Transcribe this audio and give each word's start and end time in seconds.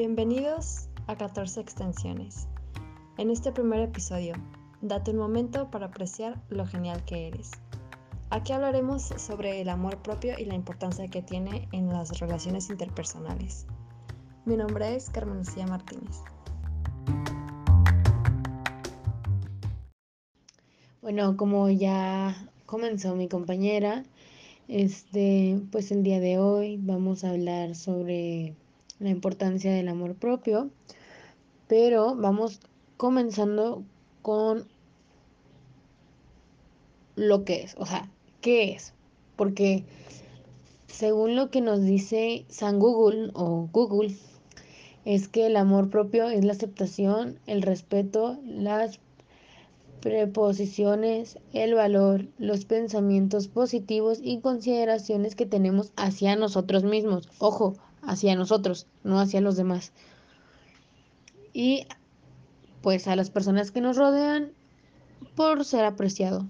Bienvenidos 0.00 0.88
a 1.08 1.16
14 1.16 1.60
extensiones. 1.60 2.46
En 3.16 3.30
este 3.30 3.50
primer 3.50 3.80
episodio, 3.80 4.34
date 4.80 5.10
un 5.10 5.16
momento 5.16 5.72
para 5.72 5.86
apreciar 5.86 6.40
lo 6.50 6.64
genial 6.66 7.04
que 7.04 7.26
eres. 7.26 7.50
Aquí 8.30 8.52
hablaremos 8.52 9.02
sobre 9.02 9.60
el 9.60 9.68
amor 9.68 10.00
propio 10.00 10.38
y 10.38 10.44
la 10.44 10.54
importancia 10.54 11.08
que 11.08 11.20
tiene 11.20 11.68
en 11.72 11.88
las 11.88 12.20
relaciones 12.20 12.70
interpersonales. 12.70 13.66
Mi 14.44 14.56
nombre 14.56 14.94
es 14.94 15.10
Carmen 15.10 15.38
Lucía 15.38 15.66
Martínez. 15.66 16.18
Bueno, 21.02 21.36
como 21.36 21.70
ya 21.70 22.36
comenzó 22.66 23.16
mi 23.16 23.26
compañera, 23.26 24.04
este, 24.68 25.60
pues 25.72 25.90
el 25.90 26.04
día 26.04 26.20
de 26.20 26.38
hoy 26.38 26.76
vamos 26.80 27.24
a 27.24 27.30
hablar 27.30 27.74
sobre 27.74 28.54
la 29.00 29.10
importancia 29.10 29.72
del 29.72 29.88
amor 29.88 30.14
propio, 30.14 30.70
pero 31.66 32.14
vamos 32.16 32.60
comenzando 32.96 33.84
con 34.22 34.66
lo 37.16 37.44
que 37.44 37.62
es, 37.62 37.74
o 37.78 37.86
sea, 37.86 38.10
¿qué 38.40 38.72
es? 38.72 38.94
Porque 39.36 39.84
según 40.86 41.36
lo 41.36 41.50
que 41.50 41.60
nos 41.60 41.82
dice 41.82 42.44
San 42.48 42.78
Google 42.78 43.30
o 43.34 43.68
Google, 43.72 44.16
es 45.04 45.28
que 45.28 45.46
el 45.46 45.56
amor 45.56 45.90
propio 45.90 46.28
es 46.28 46.44
la 46.44 46.52
aceptación, 46.52 47.38
el 47.46 47.62
respeto, 47.62 48.38
las 48.44 49.00
preposiciones, 50.00 51.38
el 51.52 51.74
valor, 51.74 52.26
los 52.38 52.64
pensamientos 52.64 53.48
positivos 53.48 54.18
y 54.22 54.40
consideraciones 54.40 55.34
que 55.34 55.46
tenemos 55.46 55.92
hacia 55.96 56.36
nosotros 56.36 56.84
mismos. 56.84 57.28
Ojo, 57.38 57.76
hacia 58.02 58.34
nosotros, 58.34 58.86
no 59.04 59.20
hacia 59.20 59.40
los 59.40 59.56
demás. 59.56 59.92
Y 61.52 61.86
pues 62.82 63.08
a 63.08 63.16
las 63.16 63.30
personas 63.30 63.70
que 63.70 63.80
nos 63.80 63.96
rodean 63.96 64.52
por 65.34 65.64
ser 65.64 65.84
apreciado. 65.84 66.46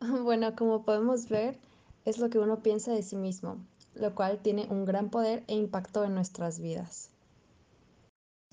Bueno, 0.22 0.56
como 0.56 0.82
podemos 0.84 1.28
ver, 1.28 1.58
es 2.06 2.18
lo 2.18 2.30
que 2.30 2.38
uno 2.38 2.62
piensa 2.62 2.90
de 2.90 3.02
sí 3.02 3.16
mismo, 3.16 3.58
lo 3.94 4.14
cual 4.14 4.38
tiene 4.38 4.66
un 4.70 4.86
gran 4.86 5.10
poder 5.10 5.44
e 5.46 5.54
impacto 5.54 6.04
en 6.04 6.14
nuestras 6.14 6.58
vidas. 6.58 7.10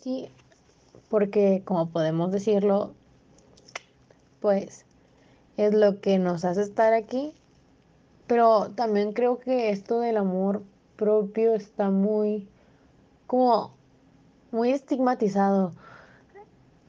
Sí, 0.02 0.28
porque 1.10 1.62
como 1.64 1.90
podemos 1.90 2.32
decirlo, 2.34 2.94
pues 4.42 4.86
es 5.58 5.74
lo 5.74 6.00
que 6.02 6.20
nos 6.20 6.46
hace 6.46 6.62
estar 6.62 6.94
aquí. 6.94 7.34
Pero 8.28 8.72
también 8.76 9.14
creo 9.14 9.40
que 9.40 9.70
esto 9.70 10.00
del 10.00 10.18
amor 10.18 10.62
propio 10.98 11.54
está 11.54 11.90
muy, 11.90 12.48
como, 13.28 13.74
muy 14.52 14.72
estigmatizado. 14.72 15.72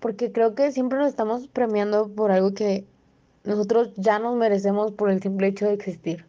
Porque 0.01 0.33
creo 0.33 0.55
que 0.55 0.73
siempre 0.73 0.99
nos 0.99 1.09
estamos 1.09 1.49
premiando 1.49 2.09
por 2.09 2.33
algo 2.33 2.55
que 2.55 2.87
nosotros 3.45 3.93
ya 3.97 4.19
nos 4.19 4.37
merecemos 4.37 4.93
por 4.93 5.11
el 5.11 5.23
simple 5.23 5.49
hecho 5.49 5.67
de 5.67 5.75
existir. 5.75 6.25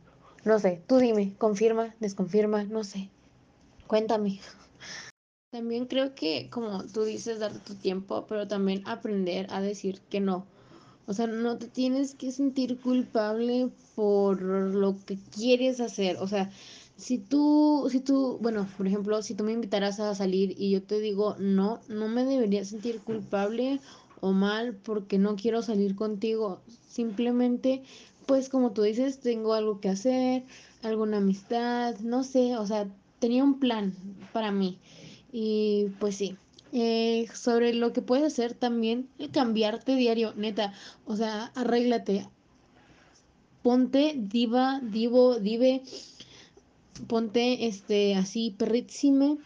No 0.45 0.59
sé, 0.59 0.81
tú 0.87 0.97
dime, 0.97 1.33
confirma, 1.37 1.95
desconfirma, 1.99 2.63
no 2.63 2.83
sé. 2.83 3.09
Cuéntame. 3.87 4.39
También 5.51 5.87
creo 5.87 6.13
que, 6.13 6.49
como 6.51 6.83
tú 6.85 7.03
dices, 7.03 7.39
darte 7.39 7.59
tu 7.59 7.75
tiempo, 7.75 8.25
pero 8.27 8.47
también 8.47 8.83
aprender 8.85 9.47
a 9.49 9.61
decir 9.61 9.99
que 10.09 10.19
no. 10.19 10.45
O 11.07 11.13
sea, 11.13 11.25
no 11.25 11.57
te 11.57 11.67
tienes 11.67 12.13
que 12.13 12.31
sentir 12.31 12.79
culpable 12.79 13.69
por 13.95 14.41
lo 14.43 14.95
que 15.07 15.17
quieres 15.35 15.79
hacer. 15.79 16.17
O 16.17 16.27
sea, 16.27 16.51
si 16.99 17.17
tú, 17.17 17.87
si 17.89 18.01
tú, 18.01 18.37
bueno, 18.41 18.67
por 18.77 18.85
ejemplo, 18.85 19.21
si 19.21 19.33
tú 19.33 19.43
me 19.43 19.53
invitaras 19.53 19.99
a 19.99 20.13
salir 20.13 20.53
y 20.57 20.71
yo 20.71 20.83
te 20.83 20.99
digo 20.99 21.35
no, 21.39 21.79
no 21.87 22.07
me 22.07 22.25
debería 22.25 22.65
sentir 22.65 22.99
culpable 22.99 23.79
o 24.19 24.33
mal 24.33 24.75
porque 24.75 25.17
no 25.17 25.35
quiero 25.35 25.61
salir 25.61 25.95
contigo. 25.95 26.61
Simplemente, 26.89 27.83
pues 28.25 28.49
como 28.49 28.71
tú 28.71 28.81
dices, 28.81 29.19
tengo 29.19 29.53
algo 29.53 29.79
que 29.79 29.89
hacer, 29.89 30.43
alguna 30.83 31.17
amistad, 31.17 31.97
no 31.99 32.23
sé, 32.23 32.57
o 32.57 32.67
sea, 32.67 32.87
tenía 33.19 33.43
un 33.43 33.59
plan 33.59 33.93
para 34.33 34.51
mí. 34.51 34.77
Y 35.31 35.87
pues 35.99 36.15
sí, 36.15 36.35
eh, 36.73 37.27
sobre 37.33 37.73
lo 37.73 37.93
que 37.93 38.01
puedes 38.01 38.25
hacer 38.25 38.53
también, 38.53 39.07
cambiarte 39.31 39.95
diario, 39.95 40.33
neta, 40.35 40.73
o 41.05 41.15
sea, 41.15 41.51
arréglate, 41.55 42.27
ponte 43.63 44.15
diva, 44.17 44.81
divo, 44.83 45.39
dive, 45.39 45.81
ponte 47.07 47.67
este 47.67 48.15
así 48.15 48.55
perrísime 48.57 49.37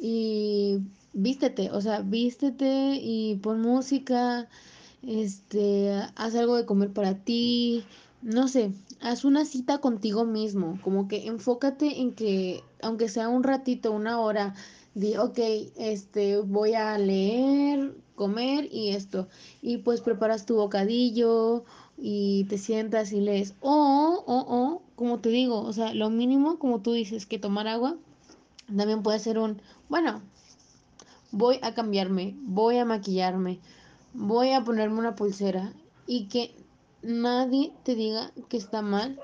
y 0.00 0.78
vístete, 1.12 1.70
o 1.70 1.80
sea, 1.80 2.00
vístete 2.02 2.98
y 3.00 3.36
pon 3.36 3.60
música, 3.60 4.48
este, 5.02 5.92
haz 6.16 6.34
algo 6.34 6.56
de 6.56 6.66
comer 6.66 6.92
para 6.92 7.14
ti, 7.14 7.84
no 8.22 8.48
sé, 8.48 8.72
haz 9.00 9.24
una 9.24 9.44
cita 9.44 9.78
contigo 9.78 10.24
mismo, 10.24 10.78
como 10.82 11.08
que 11.08 11.26
enfócate 11.26 12.00
en 12.00 12.12
que, 12.12 12.62
aunque 12.82 13.08
sea 13.08 13.28
un 13.28 13.42
ratito, 13.42 13.92
una 13.92 14.20
hora, 14.20 14.54
di, 14.94 15.16
ok, 15.16 15.38
este, 15.76 16.38
voy 16.38 16.74
a 16.74 16.96
leer, 16.98 17.94
comer 18.14 18.68
y 18.72 18.90
esto, 18.90 19.28
y 19.62 19.78
pues 19.78 20.00
preparas 20.00 20.46
tu 20.46 20.56
bocadillo 20.56 21.64
y 21.96 22.44
te 22.44 22.58
sientas 22.58 23.12
y 23.12 23.20
lees, 23.20 23.54
o, 23.60 24.24
o, 24.26 24.56
o, 24.56 24.82
como 24.98 25.20
te 25.20 25.28
digo, 25.28 25.60
o 25.60 25.72
sea, 25.72 25.94
lo 25.94 26.10
mínimo, 26.10 26.58
como 26.58 26.80
tú 26.80 26.92
dices, 26.92 27.24
que 27.24 27.38
tomar 27.38 27.68
agua, 27.68 27.94
también 28.66 29.04
puede 29.04 29.20
ser 29.20 29.38
un, 29.38 29.62
bueno, 29.88 30.22
voy 31.30 31.60
a 31.62 31.72
cambiarme, 31.72 32.34
voy 32.42 32.78
a 32.78 32.84
maquillarme, 32.84 33.60
voy 34.12 34.50
a 34.50 34.64
ponerme 34.64 34.98
una 34.98 35.14
pulsera 35.14 35.72
y 36.08 36.24
que 36.24 36.52
nadie 37.02 37.72
te 37.84 37.94
diga 37.94 38.32
que 38.48 38.56
está 38.56 38.82
mal 38.82 39.20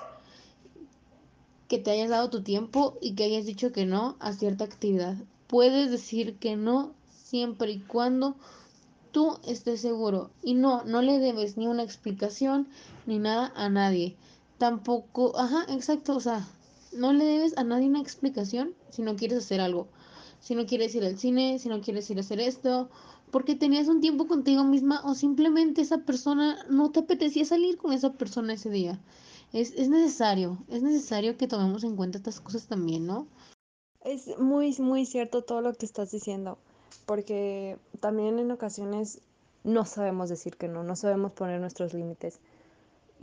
que 1.67 1.79
te 1.79 1.91
hayas 1.91 2.11
dado 2.11 2.31
tu 2.31 2.45
tiempo 2.45 2.97
y 3.01 3.17
que 3.17 3.25
hayas 3.25 3.45
dicho 3.45 3.73
que 3.73 3.85
no 3.85 4.15
a 4.21 4.33
cierta 4.33 4.63
actividad. 4.63 5.17
Puedes 5.49 5.91
decir 5.91 6.37
que 6.37 6.55
no 6.55 6.93
siempre 7.11 7.73
y 7.73 7.81
cuando 7.81 8.37
tú 9.11 9.39
estés 9.45 9.81
seguro. 9.81 10.31
Y 10.45 10.55
no, 10.55 10.85
no 10.85 11.03
le 11.03 11.19
debes 11.19 11.57
ni 11.57 11.67
una 11.67 11.83
explicación 11.83 12.69
ni 13.07 13.19
nada 13.19 13.53
a 13.57 13.69
nadie. 13.69 14.15
Tampoco, 14.65 15.39
ajá, 15.39 15.67
exacto, 15.69 16.17
o 16.17 16.21
sea, 16.21 16.49
no 16.91 17.13
le 17.13 17.27
debes 17.27 17.55
a 17.59 17.65
nadie 17.65 17.87
una 17.87 18.01
explicación 18.01 18.73
si 18.89 19.03
no 19.03 19.15
quieres 19.15 19.41
hacer 19.45 19.61
algo. 19.61 19.89
Si 20.41 20.55
no 20.55 20.65
quieres 20.65 20.95
ir 20.95 21.05
al 21.05 21.19
cine, 21.19 21.59
si 21.59 21.69
no 21.69 21.83
quieres 21.83 22.09
ir 22.09 22.17
a 22.17 22.23
hacer 22.23 22.41
esto, 22.41 22.89
porque 23.31 23.57
tenías 23.57 23.89
un 23.89 24.01
tiempo 24.01 24.27
contigo 24.27 24.65
misma 24.65 25.03
o 25.05 25.15
simplemente 25.15 25.83
esa 25.83 25.99
persona 26.07 26.65
no 26.71 26.91
te 26.93 27.01
apetecía 27.01 27.45
salir 27.45 27.77
con 27.77 27.93
esa 27.93 28.15
persona 28.15 28.55
ese 28.55 28.71
día. 28.71 28.99
Es, 29.53 29.73
es 29.73 29.91
necesario, 29.91 30.57
es 30.69 30.83
necesario 30.83 31.37
que 31.37 31.47
tomemos 31.47 31.85
en 31.85 31.95
cuenta 31.95 32.17
estas 32.17 32.41
cosas 32.41 32.67
también, 32.67 33.07
¿no? 33.07 33.27
Es 34.01 34.31
muy, 34.39 34.75
muy 34.79 35.05
cierto 35.05 35.43
todo 35.43 35.61
lo 35.61 35.75
que 35.75 35.85
estás 35.85 36.11
diciendo, 36.11 36.57
porque 37.05 37.77
también 38.01 38.39
en 38.39 38.51
ocasiones 38.51 39.21
no 39.63 39.85
sabemos 39.85 40.31
decir 40.31 40.57
que 40.57 40.69
no, 40.69 40.85
no 40.85 40.97
sabemos 40.97 41.33
poner 41.33 41.61
nuestros 41.61 41.93
límites 41.93 42.41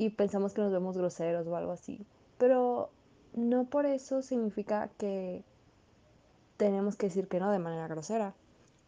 y 0.02 0.10
pensamos 0.10 0.54
que 0.54 0.62
nos 0.62 0.72
vemos 0.72 0.98
groseros 0.98 1.46
o 1.46 1.56
algo 1.56 1.72
así, 1.72 2.08
pero 2.40 2.90
no 3.36 3.66
por 3.66 3.86
eso 3.86 4.24
significa 4.24 4.90
que 4.98 5.44
tenemos 6.58 6.96
que 6.96 7.06
decir 7.06 7.28
que 7.28 7.40
no 7.40 7.52
de 7.52 7.60
manera 7.60 7.88
grosera. 7.88 8.34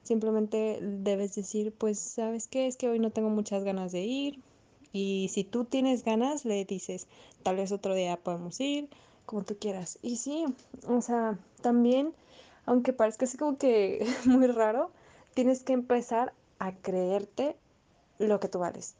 Simplemente 0.01 0.79
debes 0.81 1.35
decir, 1.35 1.71
pues, 1.71 1.99
¿sabes 1.99 2.47
qué? 2.47 2.65
Es 2.65 2.77
que 2.77 2.89
hoy 2.89 2.97
no 2.97 3.11
tengo 3.11 3.29
muchas 3.29 3.63
ganas 3.63 3.91
de 3.91 4.01
ir. 4.01 4.39
Y 4.91 5.29
si 5.31 5.43
tú 5.43 5.65
tienes 5.65 6.03
ganas, 6.03 6.45
le 6.45 6.65
dices, 6.65 7.05
tal 7.43 7.57
vez 7.57 7.71
otro 7.71 7.93
día 7.93 8.17
podemos 8.17 8.59
ir, 8.59 8.89
como 9.27 9.43
tú 9.43 9.55
quieras. 9.59 9.99
Y 10.01 10.15
sí, 10.15 10.45
o 10.87 11.01
sea, 11.01 11.37
también, 11.61 12.13
aunque 12.65 12.91
parezca 12.91 13.25
así 13.25 13.37
como 13.37 13.59
que 13.59 14.03
muy 14.25 14.47
raro, 14.47 14.89
tienes 15.35 15.61
que 15.61 15.73
empezar 15.73 16.33
a 16.57 16.71
creerte 16.73 17.55
lo 18.17 18.39
que 18.39 18.47
tú 18.47 18.57
vales. 18.57 18.95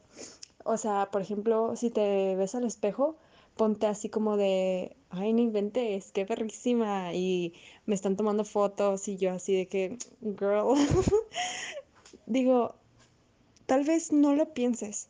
O 0.64 0.76
sea, 0.78 1.10
por 1.12 1.22
ejemplo, 1.22 1.76
si 1.76 1.90
te 1.90 2.34
ves 2.36 2.54
al 2.54 2.64
espejo, 2.64 3.16
ponte 3.56 3.86
así 3.86 4.08
como 4.08 4.36
de, 4.36 4.96
ay, 5.10 5.32
no 5.32 5.40
inventes, 5.40 6.10
qué 6.12 6.26
perrísima. 6.26 7.14
Y 7.14 7.54
me 7.86 7.94
están 7.94 8.16
tomando 8.16 8.44
fotos 8.44 9.06
y 9.08 9.16
yo 9.16 9.32
así 9.32 9.54
de 9.54 9.66
que, 9.68 9.98
girl. 10.22 10.74
Digo, 12.26 12.74
tal 13.66 13.84
vez 13.84 14.12
no 14.12 14.34
lo 14.34 14.54
pienses, 14.54 15.08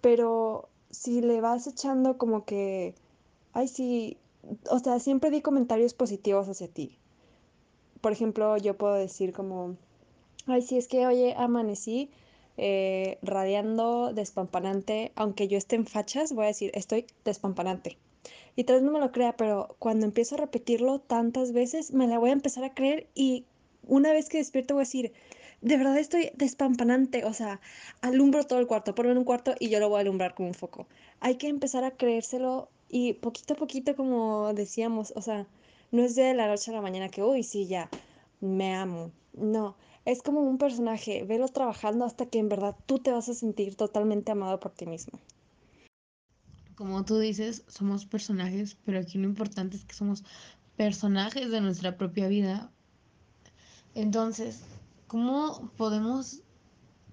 pero 0.00 0.68
si 0.90 1.20
le 1.20 1.40
vas 1.40 1.66
echando 1.66 2.18
como 2.18 2.44
que, 2.44 2.94
ay, 3.52 3.68
sí, 3.68 4.16
o 4.70 4.78
sea, 4.80 4.98
siempre 4.98 5.30
di 5.30 5.40
comentarios 5.40 5.94
positivos 5.94 6.48
hacia 6.48 6.68
ti. 6.68 6.98
Por 8.00 8.12
ejemplo, 8.12 8.56
yo 8.58 8.76
puedo 8.76 8.94
decir 8.94 9.32
como, 9.32 9.76
ay, 10.46 10.62
sí, 10.62 10.76
es 10.76 10.88
que, 10.88 11.06
oye, 11.06 11.34
amanecí 11.36 12.10
eh, 12.56 13.18
radiando 13.22 14.12
despampanante, 14.12 15.12
aunque 15.16 15.48
yo 15.48 15.58
esté 15.58 15.76
en 15.76 15.86
fachas, 15.86 16.32
voy 16.32 16.44
a 16.44 16.48
decir, 16.48 16.70
estoy 16.74 17.06
despampanante. 17.24 17.98
Y 18.56 18.64
tal 18.64 18.76
vez 18.76 18.82
no 18.84 18.92
me 18.92 19.00
lo 19.00 19.12
crea, 19.12 19.36
pero 19.36 19.76
cuando 19.78 20.06
empiezo 20.06 20.36
a 20.36 20.38
repetirlo 20.38 21.00
tantas 21.00 21.52
veces, 21.52 21.92
me 21.92 22.06
la 22.06 22.18
voy 22.18 22.30
a 22.30 22.34
empezar 22.34 22.64
a 22.64 22.74
creer 22.74 23.08
y 23.14 23.44
Una 23.86 24.12
vez 24.12 24.28
que 24.28 24.38
despierto 24.38 24.74
voy 24.74 24.82
a 24.82 24.84
decir, 24.86 25.12
de 25.60 25.76
verdad 25.76 25.98
estoy 25.98 26.30
despampanante, 26.34 27.24
o 27.24 27.32
sea, 27.34 27.60
alumbro 28.00 28.44
todo 28.44 28.58
el 28.60 28.66
cuarto, 28.66 28.94
ponlo 28.94 29.12
en 29.12 29.18
un 29.18 29.24
cuarto 29.24 29.54
y 29.58 29.68
yo 29.68 29.80
lo 29.80 29.88
voy 29.88 29.98
a 29.98 30.00
alumbrar 30.00 30.34
con 30.34 30.46
un 30.46 30.54
foco. 30.54 30.86
Hay 31.20 31.36
que 31.36 31.48
empezar 31.48 31.84
a 31.84 31.92
creérselo 31.92 32.70
y 32.88 33.14
poquito 33.14 33.54
a 33.54 33.56
poquito, 33.56 33.96
como 33.96 34.52
decíamos, 34.54 35.12
o 35.16 35.22
sea, 35.22 35.46
no 35.90 36.02
es 36.02 36.14
de 36.14 36.34
la 36.34 36.46
noche 36.48 36.70
a 36.70 36.74
la 36.74 36.80
mañana 36.82 37.08
que, 37.10 37.22
uy, 37.22 37.42
sí, 37.42 37.66
ya, 37.66 37.90
me 38.40 38.74
amo. 38.74 39.12
No, 39.34 39.76
es 40.04 40.22
como 40.22 40.40
un 40.40 40.58
personaje, 40.58 41.24
velo 41.24 41.48
trabajando 41.48 42.04
hasta 42.04 42.26
que 42.26 42.38
en 42.38 42.48
verdad 42.48 42.76
tú 42.86 42.98
te 42.98 43.10
vas 43.10 43.28
a 43.28 43.34
sentir 43.34 43.74
totalmente 43.76 44.32
amado 44.32 44.60
por 44.60 44.72
ti 44.72 44.86
mismo. 44.86 45.18
Como 46.74 47.04
tú 47.04 47.18
dices, 47.18 47.64
somos 47.68 48.04
personajes, 48.04 48.76
pero 48.84 48.98
aquí 48.98 49.18
lo 49.18 49.24
importante 49.24 49.76
es 49.76 49.84
que 49.84 49.94
somos 49.94 50.24
personajes 50.76 51.50
de 51.50 51.60
nuestra 51.60 51.96
propia 51.96 52.28
vida. 52.28 52.70
Entonces, 53.94 54.60
¿cómo 55.06 55.70
podemos 55.76 56.40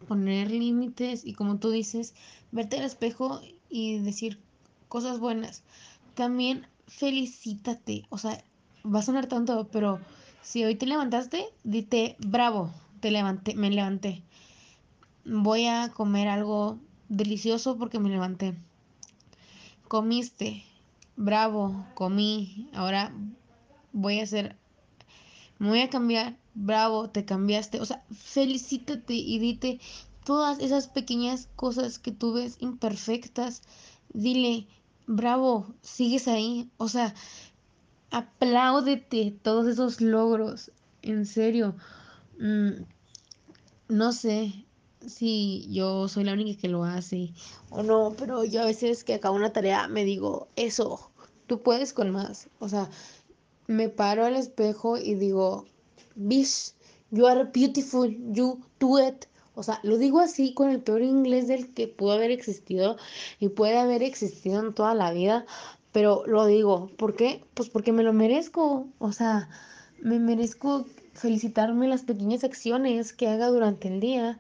poner 0.07 0.49
límites 0.49 1.25
y 1.25 1.33
como 1.33 1.59
tú 1.59 1.69
dices, 1.69 2.15
verte 2.51 2.79
al 2.79 2.85
espejo 2.85 3.39
y 3.69 3.99
decir 3.99 4.39
cosas 4.89 5.19
buenas? 5.19 5.63
También 6.15 6.67
felicítate, 6.88 8.03
o 8.09 8.17
sea, 8.17 8.43
va 8.83 8.99
a 8.99 9.03
sonar 9.03 9.27
tonto, 9.27 9.69
pero 9.71 9.99
si 10.41 10.63
hoy 10.63 10.75
te 10.75 10.85
levantaste, 10.85 11.45
dite, 11.63 12.15
bravo, 12.19 12.71
te 12.99 13.11
levanté, 13.11 13.55
me 13.55 13.69
levanté. 13.69 14.23
Voy 15.25 15.67
a 15.67 15.89
comer 15.89 16.27
algo 16.27 16.79
delicioso 17.09 17.77
porque 17.77 17.99
me 17.99 18.09
levanté. 18.09 18.55
Comiste, 19.88 20.63
bravo, 21.15 21.85
comí, 21.93 22.69
ahora 22.73 23.13
voy 23.93 24.19
a 24.19 24.23
hacer, 24.23 24.55
me 25.59 25.69
voy 25.69 25.81
a 25.81 25.89
cambiar, 25.89 26.38
bravo, 26.53 27.09
te 27.09 27.25
cambiaste. 27.25 27.79
O 27.79 27.85
sea, 27.85 28.03
felicítate 28.11 29.13
y 29.13 29.39
dite 29.39 29.79
todas 30.23 30.59
esas 30.59 30.88
pequeñas 30.88 31.49
cosas 31.55 31.99
que 31.99 32.11
tú 32.11 32.33
ves 32.33 32.57
imperfectas. 32.59 33.61
Dile, 34.13 34.67
bravo, 35.07 35.73
sigues 35.81 36.27
ahí. 36.27 36.69
O 36.77 36.88
sea, 36.88 37.13
apláudete 38.11 39.33
todos 39.41 39.67
esos 39.67 40.01
logros. 40.01 40.71
En 41.01 41.25
serio. 41.25 41.75
Mm, 42.39 42.83
no 43.89 44.11
sé 44.13 44.65
si 45.05 45.67
yo 45.71 46.07
soy 46.07 46.23
la 46.23 46.33
única 46.33 46.61
que 46.61 46.67
lo 46.67 46.83
hace 46.83 47.33
o 47.69 47.83
no, 47.83 48.13
pero 48.17 48.43
yo 48.45 48.61
a 48.61 48.65
veces 48.65 49.03
que 49.03 49.15
acabo 49.15 49.35
una 49.35 49.51
tarea 49.51 49.87
me 49.87 50.05
digo, 50.05 50.47
eso, 50.55 51.11
tú 51.47 51.61
puedes 51.61 51.93
con 51.93 52.11
más. 52.11 52.49
O 52.59 52.69
sea, 52.69 52.89
me 53.67 53.89
paro 53.89 54.25
al 54.25 54.35
espejo 54.35 54.97
y 54.97 55.15
digo, 55.15 55.65
Bish, 56.15 56.73
you 57.09 57.25
are 57.27 57.45
beautiful, 57.45 58.09
you 58.33 58.61
do 58.79 58.99
it. 58.99 59.25
O 59.55 59.63
sea, 59.63 59.79
lo 59.83 59.97
digo 59.97 60.19
así 60.19 60.53
con 60.53 60.69
el 60.69 60.81
peor 60.81 61.01
inglés 61.01 61.47
del 61.47 61.73
que 61.73 61.87
pudo 61.87 62.13
haber 62.13 62.31
existido 62.31 62.97
y 63.39 63.49
puede 63.49 63.77
haber 63.77 64.01
existido 64.01 64.59
en 64.59 64.73
toda 64.73 64.93
la 64.93 65.11
vida, 65.11 65.45
pero 65.91 66.23
lo 66.25 66.45
digo, 66.45 66.89
¿por 66.97 67.15
qué? 67.15 67.43
Pues 67.53 67.69
porque 67.69 67.91
me 67.91 68.03
lo 68.03 68.13
merezco. 68.13 68.88
O 68.99 69.11
sea, 69.11 69.49
me 69.99 70.19
merezco 70.19 70.85
felicitarme 71.13 71.88
las 71.88 72.03
pequeñas 72.03 72.43
acciones 72.43 73.13
que 73.13 73.27
haga 73.27 73.47
durante 73.47 73.88
el 73.88 73.99
día. 73.99 74.39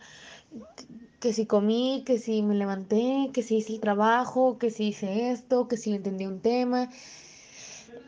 Que 1.19 1.33
si 1.33 1.45
comí, 1.45 2.03
que 2.05 2.17
si 2.17 2.41
me 2.41 2.55
levanté, 2.55 3.29
que 3.33 3.43
si 3.43 3.57
hice 3.57 3.73
el 3.73 3.79
trabajo, 3.79 4.57
que 4.57 4.71
si 4.71 4.87
hice 4.87 5.31
esto, 5.31 5.67
que 5.67 5.77
si 5.77 5.93
entendí 5.93 6.25
un 6.25 6.39
tema. 6.39 6.89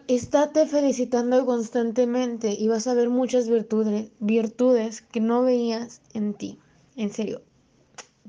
Estate 0.08 0.66
felicitando 0.66 1.46
constantemente 1.46 2.54
y 2.54 2.68
vas 2.68 2.88
a 2.88 2.94
ver 2.94 3.10
muchas 3.10 3.48
virtudes, 3.48 4.12
virtudes 4.20 5.02
que 5.02 5.20
no 5.20 5.44
veías 5.44 6.02
en 6.14 6.34
ti. 6.34 6.60
En 6.96 7.12
serio, 7.12 7.42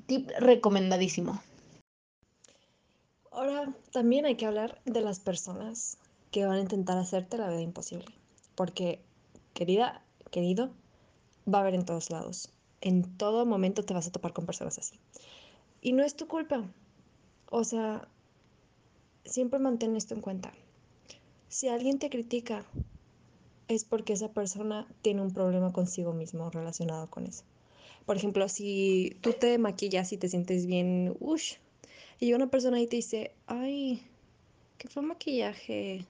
tip 0.07 0.31
recomendadísimo. 0.39 1.41
Ahora, 3.35 3.75
también 3.91 4.27
hay 4.27 4.37
que 4.37 4.47
hablar 4.47 4.81
de 4.85 5.01
las 5.01 5.19
personas 5.19 5.99
que 6.31 6.47
van 6.47 6.57
a 6.57 6.61
intentar 6.61 6.97
hacerte 6.99 7.37
la 7.37 7.49
vida 7.49 7.63
imposible. 7.63 8.07
Porque, 8.55 9.01
querida, 9.55 10.05
querido, 10.31 10.71
va 11.53 11.59
a 11.59 11.61
haber 11.63 11.75
en 11.75 11.85
todos 11.85 12.11
lados. 12.11 12.53
En 12.81 13.19
todo 13.19 13.45
momento 13.45 13.85
te 13.85 13.93
vas 13.93 14.07
a 14.07 14.13
topar 14.13 14.35
con 14.35 14.47
personas 14.47 14.79
así. 14.79 15.01
Y 15.81 15.95
no 15.95 16.05
es 16.05 16.15
tu 16.15 16.29
culpa. 16.29 16.63
O 17.51 17.65
sea, 17.65 18.07
siempre 19.25 19.59
mantén 19.59 19.97
esto 19.97 20.15
en 20.15 20.21
cuenta. 20.21 20.53
Si 21.49 21.67
alguien 21.67 21.99
te 21.99 22.11
critica, 22.11 22.65
es 23.67 23.85
porque 23.85 24.13
esa 24.13 24.33
persona 24.33 24.87
tiene 25.03 25.23
un 25.23 25.33
problema 25.33 25.73
consigo 25.73 26.13
mismo 26.13 26.51
relacionado 26.51 27.11
con 27.11 27.27
eso. 27.27 27.43
Por 28.07 28.17
ejemplo, 28.17 28.49
si 28.49 29.17
tú 29.23 29.33
te 29.33 29.59
maquillas 29.59 30.13
y 30.13 30.19
te 30.19 30.29
sientes 30.29 30.67
bien, 30.67 31.17
uff, 31.19 31.55
y 32.21 32.33
una 32.33 32.51
persona 32.51 32.77
ahí 32.77 32.87
te 32.87 32.97
dice, 32.97 33.33
ay, 33.47 34.03
¿qué 34.79 34.89
fue 34.89 35.03
maquillaje? 35.03 36.07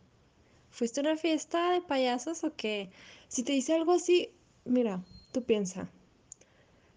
¿Fuiste 0.71 1.01
a 1.01 1.03
una 1.03 1.17
fiesta 1.17 1.73
de 1.73 1.81
payasos 1.81 2.45
o 2.45 2.55
qué? 2.57 2.91
Si 3.29 3.43
te 3.43 3.53
dice 3.53 3.75
algo 3.75 3.93
así, 3.93 4.31
mira, 4.65 5.03
tú 5.33 5.43
piensa, 5.43 5.89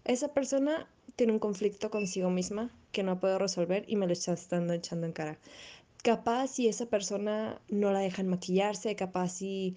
esa 0.04 0.32
persona 0.32 0.88
tiene 1.16 1.32
un 1.32 1.38
conflicto 1.38 1.90
consigo 1.90 2.30
misma 2.30 2.70
que 2.92 3.02
no 3.02 3.20
puedo 3.20 3.38
resolver 3.38 3.84
y 3.88 3.96
me 3.96 4.06
lo 4.06 4.12
está 4.12 4.32
estando 4.32 4.72
echando 4.72 5.06
en 5.06 5.12
cara. 5.12 5.38
Capaz 6.02 6.48
si 6.48 6.68
esa 6.68 6.86
persona 6.86 7.60
no 7.68 7.92
la 7.92 8.00
dejan 8.00 8.28
maquillarse, 8.28 8.96
capaz 8.96 9.30
si 9.30 9.76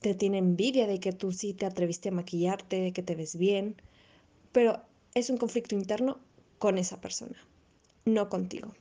te 0.00 0.14
tiene 0.14 0.38
envidia 0.38 0.86
de 0.86 1.00
que 1.00 1.12
tú 1.12 1.32
sí 1.32 1.54
te 1.54 1.66
atreviste 1.66 2.10
a 2.10 2.12
maquillarte, 2.12 2.80
de 2.80 2.92
que 2.92 3.02
te 3.02 3.14
ves 3.14 3.36
bien, 3.36 3.76
pero 4.52 4.82
es 5.14 5.30
un 5.30 5.38
conflicto 5.38 5.74
interno 5.74 6.20
con 6.58 6.78
esa 6.78 7.00
persona, 7.00 7.36
no 8.06 8.30
contigo. 8.30 8.72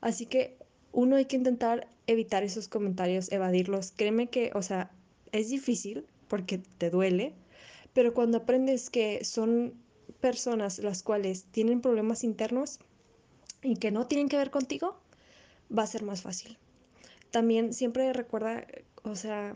Así 0.00 0.26
que 0.26 0.56
uno 0.92 1.16
hay 1.16 1.24
que 1.24 1.36
intentar 1.36 1.88
evitar 2.06 2.44
esos 2.44 2.68
comentarios, 2.68 3.32
evadirlos. 3.32 3.92
Créeme 3.96 4.28
que, 4.28 4.52
o 4.54 4.62
sea, 4.62 4.90
es 5.32 5.48
difícil 5.48 6.06
porque 6.28 6.58
te 6.58 6.90
duele, 6.90 7.34
pero 7.92 8.14
cuando 8.14 8.38
aprendes 8.38 8.90
que 8.90 9.24
son 9.24 9.74
personas 10.20 10.78
las 10.78 11.02
cuales 11.02 11.44
tienen 11.50 11.80
problemas 11.80 12.24
internos 12.24 12.78
y 13.62 13.76
que 13.76 13.90
no 13.90 14.06
tienen 14.06 14.28
que 14.28 14.36
ver 14.36 14.50
contigo, 14.50 14.96
va 15.76 15.82
a 15.82 15.86
ser 15.86 16.02
más 16.02 16.22
fácil. 16.22 16.58
También 17.30 17.72
siempre 17.74 18.12
recuerda, 18.12 18.66
o 19.02 19.16
sea, 19.16 19.54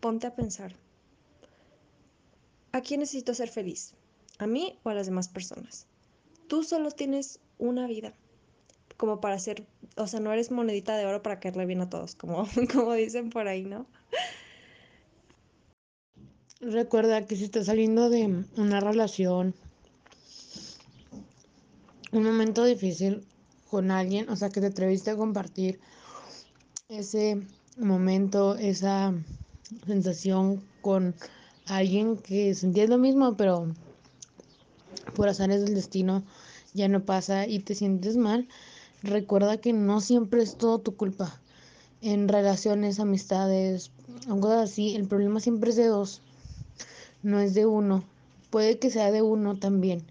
ponte 0.00 0.26
a 0.26 0.34
pensar, 0.34 0.74
¿a 2.72 2.80
quién 2.80 3.00
necesito 3.00 3.34
ser 3.34 3.48
feliz? 3.48 3.94
¿A 4.38 4.46
mí 4.46 4.78
o 4.82 4.90
a 4.90 4.94
las 4.94 5.06
demás 5.06 5.28
personas? 5.28 5.86
Tú 6.48 6.64
solo 6.64 6.90
tienes 6.90 7.40
una 7.62 7.86
vida 7.86 8.12
como 8.96 9.20
para 9.20 9.38
ser, 9.38 9.66
o 9.96 10.06
sea, 10.06 10.20
no 10.20 10.32
eres 10.32 10.50
monedita 10.50 10.96
de 10.96 11.06
oro 11.06 11.22
para 11.22 11.40
caerle 11.40 11.66
bien 11.66 11.80
a 11.80 11.90
todos, 11.90 12.14
como, 12.14 12.46
como 12.72 12.92
dicen 12.94 13.30
por 13.30 13.48
ahí, 13.48 13.64
¿no? 13.64 13.86
Recuerda 16.60 17.26
que 17.26 17.34
si 17.34 17.44
estás 17.44 17.66
saliendo 17.66 18.10
de 18.10 18.44
una 18.56 18.80
relación, 18.80 19.54
un 22.12 22.22
momento 22.22 22.64
difícil 22.64 23.26
con 23.68 23.90
alguien, 23.90 24.28
o 24.28 24.36
sea, 24.36 24.50
que 24.50 24.60
te 24.60 24.68
atreviste 24.68 25.10
a 25.10 25.16
compartir 25.16 25.80
ese 26.88 27.40
momento, 27.76 28.54
esa 28.56 29.12
sensación 29.86 30.62
con 30.80 31.14
alguien 31.66 32.18
que 32.18 32.54
sentías 32.54 32.88
lo 32.88 32.98
mismo, 32.98 33.36
pero 33.36 33.72
por 35.16 35.28
azares 35.28 35.64
del 35.64 35.74
destino 35.74 36.22
ya 36.74 36.88
no 36.88 37.04
pasa 37.04 37.46
y 37.46 37.58
te 37.60 37.74
sientes 37.74 38.16
mal, 38.16 38.48
recuerda 39.02 39.58
que 39.58 39.72
no 39.72 40.00
siempre 40.00 40.42
es 40.42 40.56
todo 40.56 40.78
tu 40.78 40.96
culpa. 40.96 41.40
En 42.00 42.28
relaciones, 42.28 42.98
amistades, 42.98 43.90
cosas 44.28 44.70
así, 44.70 44.96
el 44.96 45.06
problema 45.06 45.40
siempre 45.40 45.70
es 45.70 45.76
de 45.76 45.86
dos, 45.86 46.20
no 47.22 47.40
es 47.40 47.54
de 47.54 47.66
uno. 47.66 48.04
Puede 48.50 48.78
que 48.78 48.90
sea 48.90 49.10
de 49.10 49.22
uno 49.22 49.56
también. 49.56 50.02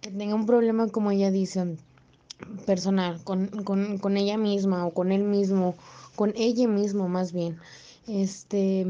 Que 0.00 0.10
tenga 0.10 0.34
un 0.34 0.46
problema, 0.46 0.88
como 0.88 1.10
ella 1.10 1.30
dice, 1.30 1.76
personal, 2.64 3.22
con, 3.24 3.48
con, 3.64 3.98
con 3.98 4.16
ella 4.16 4.36
misma 4.38 4.86
o 4.86 4.92
con 4.92 5.10
él 5.10 5.24
mismo, 5.24 5.74
con 6.14 6.32
ella 6.36 6.68
mismo 6.68 7.08
más 7.08 7.32
bien. 7.32 7.58
Este, 8.06 8.86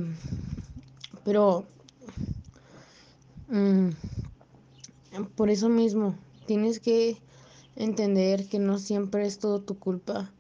pero 1.25 1.65
mmm, 3.49 3.89
por 5.35 5.51
eso 5.51 5.69
mismo 5.69 6.15
tienes 6.49 6.81
que 6.81 7.19
entender 7.77 8.49
que 8.49 8.59
no 8.59 8.79
siempre 8.79 9.27
es 9.27 9.39
todo 9.39 9.61
tu 9.61 9.79
culpa, 9.79 10.33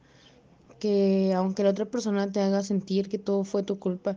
que 0.80 1.34
aunque 1.36 1.62
la 1.62 1.70
otra 1.70 1.84
persona 1.84 2.32
te 2.32 2.40
haga 2.40 2.62
sentir 2.62 3.10
que 3.10 3.18
todo 3.18 3.44
fue 3.44 3.62
tu 3.62 3.78
culpa, 3.78 4.16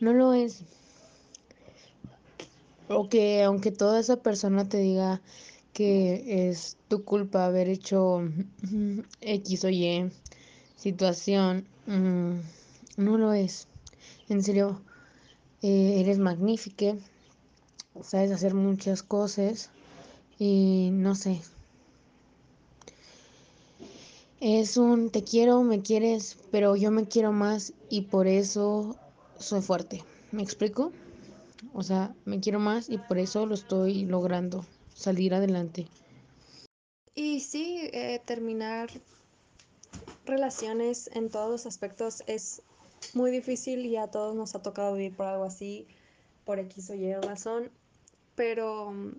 no 0.00 0.12
lo 0.12 0.34
es. 0.34 0.64
O 2.88 3.08
que 3.08 3.42
aunque 3.42 3.72
toda 3.72 4.00
esa 4.00 4.16
persona 4.16 4.68
te 4.68 4.78
diga 4.78 5.22
que 5.72 6.50
es 6.50 6.76
tu 6.88 7.04
culpa 7.04 7.46
haber 7.46 7.70
hecho 7.70 8.20
X 9.22 9.64
o 9.64 9.70
Y 9.70 10.10
situación, 10.76 11.64
no 11.86 13.16
lo 13.16 13.32
es. 13.32 13.66
En 14.28 14.42
serio, 14.42 14.82
eh, 15.62 16.00
eres 16.00 16.18
magnífica, 16.18 16.96
sabes 18.02 18.30
hacer 18.30 18.52
muchas 18.52 19.02
cosas 19.02 19.70
y 20.40 20.88
no 20.90 21.14
sé. 21.14 21.40
Es 24.40 24.78
un 24.78 25.10
te 25.10 25.22
quiero, 25.22 25.62
me 25.62 25.82
quieres, 25.82 26.38
pero 26.50 26.76
yo 26.76 26.90
me 26.90 27.06
quiero 27.06 27.30
más 27.30 27.74
y 27.90 28.02
por 28.02 28.26
eso 28.26 28.96
soy 29.38 29.60
fuerte. 29.60 30.02
¿Me 30.32 30.42
explico? 30.42 30.92
O 31.74 31.82
sea, 31.82 32.14
me 32.24 32.40
quiero 32.40 32.58
más 32.58 32.88
y 32.88 32.96
por 32.96 33.18
eso 33.18 33.44
lo 33.44 33.54
estoy 33.54 34.06
logrando, 34.06 34.64
salir 34.94 35.34
adelante. 35.34 35.86
Y 37.14 37.40
sí, 37.40 37.90
eh, 37.92 38.22
terminar 38.24 38.88
relaciones 40.24 41.10
en 41.12 41.28
todos 41.28 41.50
los 41.50 41.66
aspectos 41.66 42.22
es 42.26 42.62
muy 43.12 43.30
difícil 43.30 43.84
y 43.84 43.98
a 43.98 44.06
todos 44.06 44.34
nos 44.34 44.54
ha 44.54 44.62
tocado 44.62 44.94
vivir 44.94 45.14
por 45.14 45.26
algo 45.26 45.44
así, 45.44 45.86
por 46.46 46.58
X 46.60 46.88
o 46.88 46.94
Y 46.94 47.12
razón, 47.12 47.70
pero 48.36 48.90
mm, 48.92 49.12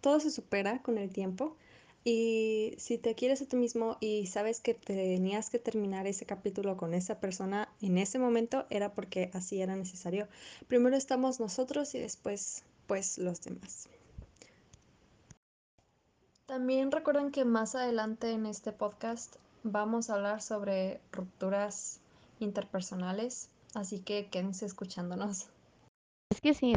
todo 0.00 0.20
se 0.20 0.30
supera 0.30 0.82
con 0.82 0.98
el 0.98 1.10
tiempo. 1.10 1.56
Y 2.04 2.74
si 2.78 2.96
te 2.96 3.14
quieres 3.14 3.42
a 3.42 3.46
ti 3.46 3.56
mismo 3.56 3.98
y 4.00 4.26
sabes 4.26 4.60
que 4.60 4.72
tenías 4.72 5.50
que 5.50 5.58
terminar 5.58 6.06
ese 6.06 6.24
capítulo 6.24 6.76
con 6.76 6.94
esa 6.94 7.20
persona 7.20 7.68
en 7.82 7.98
ese 7.98 8.18
momento, 8.18 8.66
era 8.70 8.94
porque 8.94 9.30
así 9.34 9.60
era 9.60 9.76
necesario. 9.76 10.28
Primero 10.68 10.96
estamos 10.96 11.40
nosotros 11.40 11.94
y 11.94 11.98
después, 11.98 12.64
pues, 12.86 13.18
los 13.18 13.42
demás. 13.42 13.88
También 16.46 16.90
recuerden 16.90 17.30
que 17.30 17.44
más 17.44 17.74
adelante 17.74 18.30
en 18.30 18.46
este 18.46 18.72
podcast 18.72 19.36
vamos 19.64 20.08
a 20.08 20.14
hablar 20.14 20.40
sobre 20.40 21.00
rupturas 21.12 22.00
interpersonales, 22.40 23.50
así 23.74 24.00
que 24.00 24.28
quédense 24.30 24.64
escuchándonos. 24.64 25.48
Es 26.30 26.40
que 26.40 26.54
sí, 26.54 26.72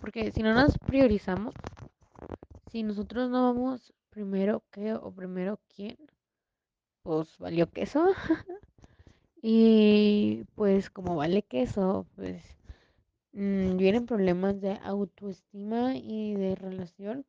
porque 0.00 0.30
si 0.30 0.42
no 0.42 0.54
nos 0.54 0.78
priorizamos, 0.78 1.54
si 2.70 2.82
nosotros 2.82 3.30
no 3.30 3.42
vamos 3.54 3.92
primero 4.10 4.62
qué 4.70 4.94
o 4.94 5.12
primero 5.12 5.60
quién, 5.74 5.96
pues 7.02 7.38
valió 7.38 7.70
queso. 7.70 8.06
y 9.42 10.44
pues 10.54 10.90
como 10.90 11.16
vale 11.16 11.42
queso, 11.42 12.06
pues 12.16 12.42
mmm, 13.32 13.76
vienen 13.76 14.06
problemas 14.06 14.60
de 14.60 14.78
autoestima 14.82 15.96
y 15.96 16.34
de 16.34 16.54
relación 16.54 17.24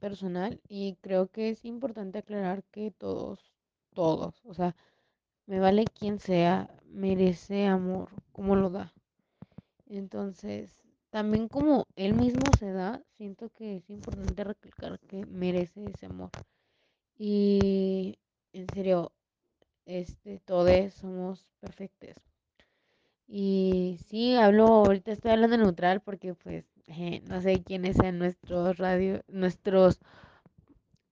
personal 0.00 0.60
y 0.68 0.96
creo 1.02 1.28
que 1.28 1.50
es 1.50 1.64
importante 1.64 2.18
aclarar 2.18 2.64
que 2.64 2.90
todos, 2.90 3.52
todos, 3.94 4.40
o 4.44 4.54
sea, 4.54 4.74
me 5.46 5.60
vale 5.60 5.84
quien 5.84 6.18
sea, 6.18 6.70
merece 6.86 7.66
amor, 7.66 8.08
como 8.32 8.56
lo 8.56 8.70
da. 8.70 8.92
Entonces, 9.86 10.70
también 11.10 11.48
como 11.48 11.86
él 11.96 12.14
mismo 12.14 12.42
se 12.58 12.72
da, 12.72 13.02
siento 13.16 13.50
que 13.50 13.76
es 13.76 13.90
importante 13.90 14.44
recalcar 14.44 14.98
que 15.00 15.26
merece 15.26 15.84
ese 15.84 16.06
amor. 16.06 16.30
Y 17.18 18.18
en 18.52 18.66
serio, 18.72 19.12
este, 19.86 20.38
todos 20.38 20.94
somos 20.94 21.46
perfectos. 21.60 22.14
Y 23.26 23.98
sí, 24.08 24.34
hablo, 24.36 24.66
ahorita 24.66 25.12
estoy 25.12 25.32
hablando 25.32 25.56
neutral 25.56 26.00
porque 26.00 26.34
pues 26.34 26.64
eh, 26.86 27.22
no 27.28 27.40
sé 27.40 27.62
quiénes 27.62 27.96
sean 27.96 28.18
nuestros 28.18 28.78
radio, 28.78 29.22
nuestros 29.28 30.00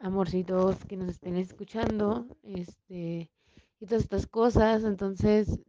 amorcitos 0.01 0.77
que 0.87 0.97
nos 0.97 1.11
estén 1.11 1.37
escuchando, 1.37 2.27
este, 2.43 3.31
y 3.81 3.87
todas 3.87 4.03
estas 4.03 4.27
cosas. 4.27 4.85
Entonces, 4.85 5.61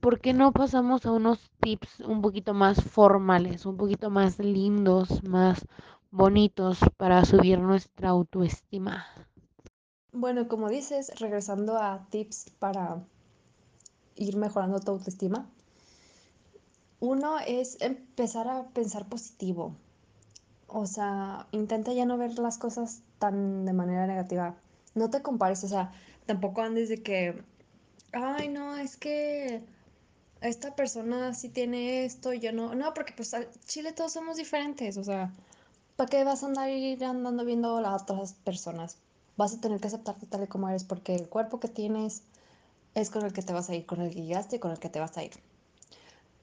¿por 0.00 0.20
qué 0.20 0.32
no 0.32 0.52
pasamos 0.52 1.06
a 1.06 1.12
unos 1.12 1.50
tips 1.60 2.00
un 2.00 2.22
poquito 2.22 2.54
más 2.54 2.82
formales, 2.82 3.66
un 3.66 3.76
poquito 3.76 4.10
más 4.10 4.38
lindos, 4.38 5.22
más 5.24 5.66
bonitos 6.10 6.78
para 6.96 7.24
subir 7.24 7.58
nuestra 7.58 8.10
autoestima? 8.10 9.06
Bueno, 10.12 10.48
como 10.48 10.68
dices, 10.68 11.12
regresando 11.20 11.76
a 11.76 12.06
tips 12.10 12.50
para 12.58 13.04
ir 14.16 14.36
mejorando 14.36 14.80
tu 14.80 14.90
autoestima, 14.92 15.46
uno 17.00 17.38
es 17.38 17.80
empezar 17.80 18.48
a 18.48 18.68
pensar 18.68 19.08
positivo. 19.08 19.76
O 20.66 20.86
sea, 20.86 21.46
intenta 21.52 21.92
ya 21.92 22.04
no 22.04 22.18
ver 22.18 22.38
las 22.38 22.58
cosas 22.58 23.02
tan 23.18 23.64
de 23.64 23.72
manera 23.72 24.06
negativa. 24.06 24.56
No 24.94 25.10
te 25.10 25.22
compares, 25.22 25.64
o 25.64 25.68
sea, 25.68 25.92
tampoco 26.26 26.62
andes 26.62 26.88
de 26.88 27.02
que, 27.02 27.42
ay, 28.12 28.48
no, 28.48 28.76
es 28.76 28.96
que 28.96 29.62
esta 30.40 30.74
persona 30.76 31.34
sí 31.34 31.48
tiene 31.48 32.04
esto, 32.04 32.32
yo 32.32 32.52
no. 32.52 32.74
No, 32.74 32.94
porque 32.94 33.12
pues 33.16 33.34
al 33.34 33.48
Chile 33.66 33.92
todos 33.92 34.12
somos 34.12 34.36
diferentes, 34.36 34.96
o 34.96 35.04
sea, 35.04 35.32
¿para 35.96 36.08
qué 36.08 36.24
vas 36.24 36.42
a 36.42 36.46
andar 36.46 36.70
ir 36.70 37.04
andando 37.04 37.44
viendo 37.44 37.76
a 37.76 37.80
las 37.80 38.02
otras 38.02 38.34
personas? 38.34 38.98
Vas 39.36 39.54
a 39.54 39.60
tener 39.60 39.80
que 39.80 39.88
aceptarte 39.88 40.26
tal 40.26 40.44
y 40.44 40.46
como 40.48 40.68
eres, 40.68 40.84
porque 40.84 41.14
el 41.14 41.28
cuerpo 41.28 41.60
que 41.60 41.68
tienes 41.68 42.22
es 42.94 43.10
con 43.10 43.24
el 43.24 43.32
que 43.32 43.42
te 43.42 43.52
vas 43.52 43.70
a 43.70 43.74
ir, 43.76 43.86
con 43.86 44.00
el 44.00 44.14
que 44.14 44.22
llegaste 44.22 44.56
y 44.56 44.58
con 44.58 44.72
el 44.72 44.78
que 44.78 44.88
te 44.88 45.00
vas 45.00 45.16
a 45.18 45.24
ir. 45.24 45.32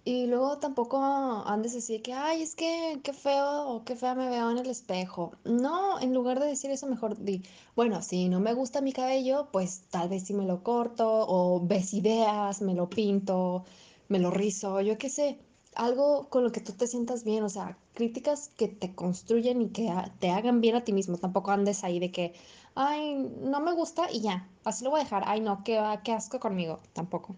Y 0.08 0.28
luego 0.28 0.60
tampoco 0.60 1.02
andes 1.02 1.76
así 1.76 1.94
de 1.94 2.02
que, 2.04 2.14
ay, 2.14 2.44
es 2.44 2.56
que 2.56 3.00
qué 3.04 3.12
feo 3.12 3.68
o 3.70 3.84
qué 3.84 3.96
fea 3.96 4.14
me 4.14 4.30
veo 4.30 4.52
en 4.52 4.60
el 4.60 4.70
espejo. 4.70 5.32
No, 5.46 6.00
en 6.00 6.14
lugar 6.14 6.40
de 6.40 6.46
decir 6.46 6.70
eso, 6.70 6.86
mejor 6.86 7.18
di, 7.18 7.42
bueno, 7.76 8.04
si 8.04 8.30
no 8.30 8.40
me 8.40 8.54
gusta 8.54 8.82
mi 8.82 8.94
cabello, 8.94 9.48
pues 9.52 9.82
tal 9.90 10.10
vez 10.10 10.24
sí 10.28 10.36
me 10.36 10.46
lo 10.46 10.62
corto 10.62 11.26
o 11.28 11.60
ves 11.60 11.96
ideas, 11.96 12.62
me 12.62 12.76
lo 12.76 12.88
pinto, 12.88 13.66
me 14.08 14.20
lo 14.20 14.30
rizo, 14.30 14.80
yo 14.82 14.96
qué 15.00 15.10
sé. 15.10 15.40
Algo 15.74 16.30
con 16.30 16.44
lo 16.44 16.52
que 16.52 16.62
tú 16.62 16.74
te 16.74 16.86
sientas 16.86 17.24
bien, 17.24 17.44
o 17.44 17.50
sea, 17.50 17.76
críticas 17.96 18.50
que 18.56 18.68
te 18.68 18.94
construyen 18.94 19.62
y 19.64 19.70
que 19.70 19.92
te 20.20 20.30
hagan 20.30 20.62
bien 20.62 20.76
a 20.76 20.84
ti 20.84 20.94
mismo. 20.94 21.18
Tampoco 21.18 21.50
andes 21.50 21.84
ahí 21.84 21.98
de 22.00 22.12
que, 22.12 22.36
ay, 22.76 23.16
no 23.42 23.60
me 23.60 23.74
gusta 23.74 24.12
y 24.12 24.22
ya, 24.22 24.48
así 24.66 24.84
lo 24.84 24.92
voy 24.92 25.02
a 25.02 25.04
dejar. 25.04 25.24
Ay, 25.26 25.42
no, 25.42 25.64
qué, 25.64 25.82
qué 26.04 26.14
asco 26.14 26.40
conmigo. 26.40 26.80
Tampoco. 26.94 27.36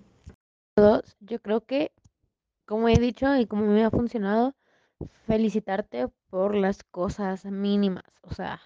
Yo 1.22 1.42
creo 1.42 1.62
que, 1.66 1.92
como 2.68 2.90
he 2.90 3.00
dicho 3.00 3.34
y 3.38 3.46
como 3.48 3.66
me 3.66 3.84
ha 3.86 3.90
funcionado, 3.90 4.54
felicitarte 5.26 6.10
por 6.30 6.54
las 6.54 6.84
cosas 6.84 7.46
mínimas, 7.46 8.04
o 8.22 8.34
sea, 8.34 8.62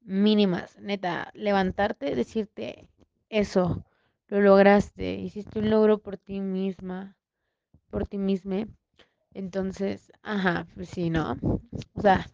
mínimas, 0.00 0.76
neta, 0.80 1.30
levantarte, 1.32 2.16
decirte 2.16 2.88
eso, 3.28 3.84
lo 4.26 4.40
lograste, 4.40 5.14
hiciste 5.14 5.60
un 5.60 5.70
logro 5.70 5.98
por 5.98 6.16
ti 6.16 6.40
misma, 6.40 7.16
por 7.88 8.04
ti 8.04 8.18
misma, 8.18 8.66
entonces, 9.32 10.10
ajá, 10.22 10.66
pues 10.74 10.88
sí, 10.88 11.08
¿no? 11.08 11.36
O 11.94 12.00
sea, 12.00 12.28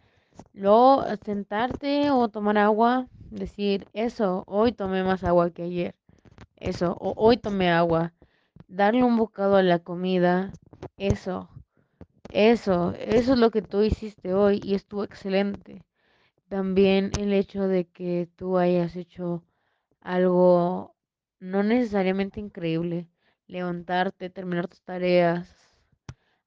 luego 0.54 1.04
sentarte 1.26 2.10
o 2.10 2.28
tomar 2.28 2.56
agua, 2.56 3.06
decir 3.30 3.86
eso, 3.92 4.44
hoy 4.46 4.72
tomé 4.72 5.04
más 5.04 5.24
agua 5.24 5.50
que 5.50 5.64
ayer, 5.64 5.94
eso, 6.56 6.96
o 6.98 7.12
hoy 7.18 7.36
tomé 7.36 7.70
agua, 7.70 8.14
darle 8.68 9.04
un 9.04 9.16
bocado 9.16 9.56
a 9.56 9.62
la 9.62 9.78
comida, 9.78 10.52
eso, 10.98 11.48
eso, 12.30 12.94
eso 12.98 13.32
es 13.34 13.38
lo 13.38 13.50
que 13.50 13.62
tú 13.62 13.82
hiciste 13.82 14.34
hoy 14.34 14.60
y 14.64 14.74
estuvo 14.74 15.04
excelente. 15.04 15.84
También 16.48 17.10
el 17.18 17.32
hecho 17.32 17.68
de 17.68 17.86
que 17.86 18.28
tú 18.36 18.58
hayas 18.58 18.96
hecho 18.96 19.44
algo 20.00 20.94
no 21.40 21.62
necesariamente 21.62 22.40
increíble, 22.40 23.08
levantarte, 23.46 24.30
terminar 24.30 24.68
tus 24.68 24.82
tareas, 24.82 25.54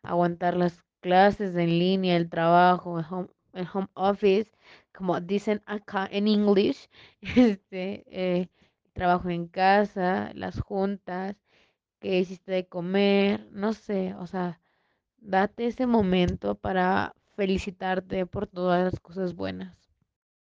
aguantar 0.03 0.55
las 0.55 0.83
clases 1.01 1.55
en 1.55 1.79
línea, 1.79 2.17
el 2.17 2.29
trabajo, 2.29 2.99
el 2.99 3.05
home, 3.09 3.29
el 3.53 3.67
home 3.73 3.87
office, 3.93 4.51
como 4.93 5.19
dicen 5.21 5.61
acá 5.65 6.07
en 6.11 6.27
English, 6.27 6.89
este, 7.21 8.03
eh, 8.07 8.49
trabajo 8.93 9.29
en 9.29 9.47
casa, 9.47 10.31
las 10.33 10.59
juntas, 10.59 11.35
que 11.99 12.19
hiciste 12.19 12.51
de 12.51 12.67
comer, 12.67 13.47
no 13.51 13.73
sé, 13.73 14.13
o 14.15 14.27
sea, 14.27 14.59
date 15.17 15.67
ese 15.67 15.85
momento 15.87 16.55
para 16.55 17.15
felicitarte 17.35 18.25
por 18.25 18.47
todas 18.47 18.83
las 18.83 18.99
cosas 18.99 19.35
buenas. 19.35 19.77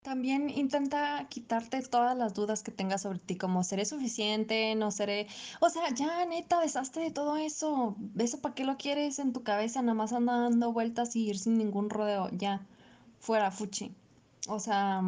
También 0.03 0.51
intenta 0.51 1.29
quitarte 1.29 1.81
todas 1.83 2.17
las 2.17 2.35
dudas 2.35 2.65
que 2.65 2.73
tengas 2.73 3.03
sobre 3.03 3.21
ti, 3.21 3.37
como 3.37 3.63
seré 3.63 3.85
suficiente, 3.85 4.75
no 4.75 4.91
seré, 4.91 5.29
o 5.61 5.69
sea, 5.71 5.95
ya 5.95 6.25
neta, 6.27 6.61
deshazte 6.61 6.99
de 7.01 7.13
todo 7.13 7.37
eso. 7.37 7.97
¿Eso 8.19 8.41
para 8.41 8.55
qué 8.55 8.65
lo 8.65 8.77
quieres 8.77 9.21
en 9.21 9.33
tu 9.33 9.45
cabeza? 9.45 9.81
Nada 9.81 9.95
más 9.95 10.13
anda 10.13 10.37
dando 10.37 10.73
vueltas 10.73 11.15
y 11.15 11.29
ir 11.29 11.39
sin 11.39 11.57
ningún 11.57 11.89
rodeo, 11.89 12.29
ya, 12.33 12.67
fuera, 13.21 13.53
fuchi. 13.53 13.93
O 14.49 14.59
sea, 14.59 15.03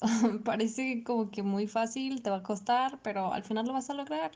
parece 0.44 1.02
como 1.04 1.30
que 1.30 1.42
muy 1.42 1.66
fácil, 1.66 2.22
te 2.22 2.28
va 2.30 2.38
a 2.38 2.42
costar, 2.42 2.98
pero 3.02 3.32
al 3.32 3.44
final 3.44 3.66
lo 3.66 3.72
vas 3.72 3.88
a 3.90 3.94
lograr. 3.94 4.32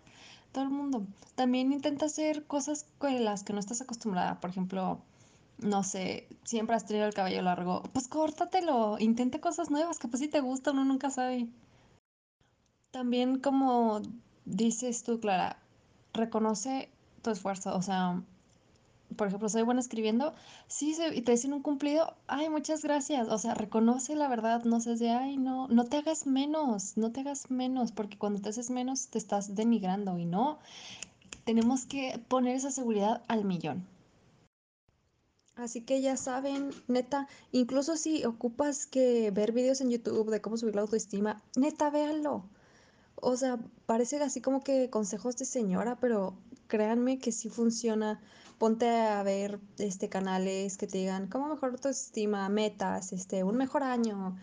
Todo 0.53 0.65
el 0.65 0.71
mundo. 0.71 1.07
También 1.35 1.73
intenta 1.73 2.07
hacer 2.07 2.45
cosas 2.47 2.87
con 2.99 3.25
las 3.25 3.45
que 3.45 3.53
no 3.53 3.61
estás 3.61 3.81
acostumbrada. 3.81 4.41
Por 4.41 4.51
ejemplo, 4.51 5.01
no 5.59 5.83
sé, 5.83 6.29
siempre 6.45 6.77
has 6.77 6.87
tenido 6.87 7.07
el 7.07 7.15
cabello 7.15 7.43
largo, 7.43 7.83
pues 7.93 8.09
córtatelo, 8.09 8.97
intenta 8.99 9.41
cosas 9.41 9.71
nuevas, 9.71 9.99
capaz 9.99 10.19
si 10.19 10.29
te 10.29 10.41
gusta, 10.41 10.71
uno 10.71 10.85
nunca 10.85 11.11
sabe. 11.11 11.49
También 12.91 13.41
como 13.41 14.01
dices 14.45 15.03
tú, 15.03 15.21
Clara, 15.21 15.59
reconoce 16.15 16.91
tu 17.23 17.31
esfuerzo, 17.31 17.77
o 17.77 17.83
sea, 17.83 18.23
por 19.17 19.29
ejemplo, 19.29 19.49
soy 19.49 19.63
buena 19.63 19.81
escribiendo, 19.81 20.35
sí, 20.67 20.97
y 21.15 21.23
te 21.23 21.33
dicen 21.33 21.53
un 21.53 21.63
cumplido, 21.63 22.15
ay, 22.27 22.49
muchas 22.51 22.83
gracias, 22.83 23.29
o 23.29 23.39
sea, 23.39 23.55
reconoce 23.55 24.15
la 24.15 24.29
verdad, 24.29 24.65
no 24.65 24.81
seas 24.81 24.99
de, 24.99 25.11
ay, 25.11 25.37
no, 25.37 25.69
no 25.69 25.85
te 25.85 25.99
hagas 25.99 26.27
menos, 26.27 26.97
no 26.97 27.11
te 27.11 27.21
hagas 27.21 27.51
menos, 27.51 27.93
porque 27.93 28.19
cuando 28.19 28.41
te 28.41 28.51
haces 28.51 28.71
menos 28.71 29.09
te 29.09 29.19
estás 29.19 29.55
denigrando 29.55 30.19
y 30.19 30.25
no, 30.25 30.59
tenemos 31.45 31.87
que 31.87 32.21
poner 32.29 32.57
esa 32.57 32.71
seguridad 32.71 33.23
al 33.29 33.45
millón. 33.45 33.87
Así 35.57 35.81
que 35.81 36.01
ya 36.01 36.17
saben, 36.17 36.71
neta, 36.87 37.27
incluso 37.51 37.97
si 37.97 38.25
ocupas 38.25 38.87
que 38.87 39.33
ver 39.33 39.51
videos 39.51 39.81
en 39.81 39.91
YouTube 39.91 40.31
de 40.31 40.41
cómo 40.41 40.57
subir 40.57 40.77
la 40.77 40.83
autoestima, 40.83 41.43
neta, 41.57 41.91
véanlo. 41.91 42.45
O 43.17 43.37
sea, 43.37 43.59
parece 43.87 44.23
así 44.23 44.41
como 44.41 44.61
que 44.61 44.89
consejos 44.89 45.37
de 45.37 45.45
señora, 45.45 45.97
pero 45.97 46.35
créanme 46.69 47.19
que 47.19 47.33
sí 47.33 47.49
funciona. 47.49 48.21
Ponte 48.59 48.89
a 48.89 49.23
ver 49.23 49.61
este 49.79 50.09
canales 50.09 50.77
que 50.79 50.87
te 50.87 50.99
digan 50.99 51.29
cómo 51.29 51.49
mejorar 51.49 51.73
tu 51.81 51.89
autoestima, 51.89 52.49
metas, 52.49 53.13
este, 53.13 53.45
un 53.45 53.57
mejor 53.57 53.83
año, 53.85 54.37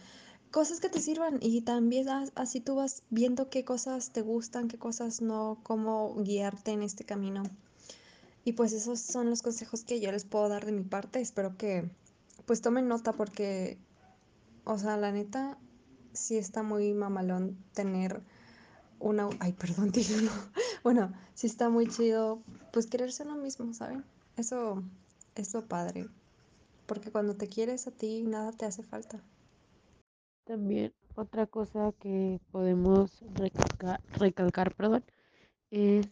cosas 0.52 0.80
que 0.82 0.90
te 0.90 1.02
sirvan 1.02 1.40
y 1.42 1.62
también 1.62 2.10
as- 2.10 2.32
así 2.36 2.62
tú 2.62 2.76
vas 2.76 3.04
viendo 3.10 3.50
qué 3.50 3.66
cosas 3.66 4.12
te 4.12 4.22
gustan, 4.22 4.68
qué 4.70 4.78
cosas 4.80 5.22
no, 5.22 5.60
cómo 5.64 6.16
guiarte 6.24 6.72
en 6.72 6.84
este 6.84 7.06
camino. 7.06 7.44
Y 8.44 8.54
pues 8.54 8.74
esos 8.74 9.00
son 9.00 9.30
los 9.30 9.42
consejos 9.42 9.84
que 9.84 10.00
yo 10.00 10.12
les 10.12 10.26
puedo 10.26 10.50
dar 10.50 10.66
de 10.66 10.72
mi 10.72 10.84
parte. 10.84 11.20
Espero 11.20 11.58
que 11.58 11.90
pues 12.46 12.62
tomen 12.62 12.88
nota 12.88 13.14
porque, 13.14 13.78
o 14.66 14.78
sea, 14.78 14.98
la 14.98 15.12
neta, 15.12 15.58
sí 16.14 16.38
está 16.38 16.64
muy 16.64 16.94
mamalón 16.94 17.58
tener 17.74 18.22
una... 19.06 19.30
Ay, 19.40 19.54
perdón, 19.54 19.92
título. 19.92 20.32
Bueno, 20.84 21.14
sí 21.34 21.48
está 21.48 21.70
muy 21.70 21.88
chido 21.88 22.42
pues 22.74 22.88
quererse 22.88 23.24
uno 23.24 23.36
mismo, 23.36 23.74
¿saben? 23.74 24.04
Eso 24.36 24.84
es 25.36 25.54
lo 25.54 25.66
padre. 25.66 26.08
Porque 26.88 27.12
cuando 27.12 27.36
te 27.36 27.48
quieres 27.48 27.88
a 27.88 27.92
ti, 27.92 28.24
nada 28.24 28.52
te 28.52 28.66
hace 28.66 28.84
falta. 28.84 29.20
También 30.44 30.94
otra 31.16 31.48
cosa 31.48 31.94
que 32.00 32.40
podemos 32.52 33.24
recalcar, 34.20 34.76
perdón, 34.76 35.04
es 35.72 36.08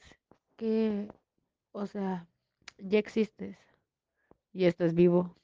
que, 0.55 1.07
o 1.71 1.85
sea, 1.85 2.27
ya 2.77 2.99
existes, 2.99 3.57
ya 4.53 4.67
estás 4.67 4.93
vivo, 4.93 5.35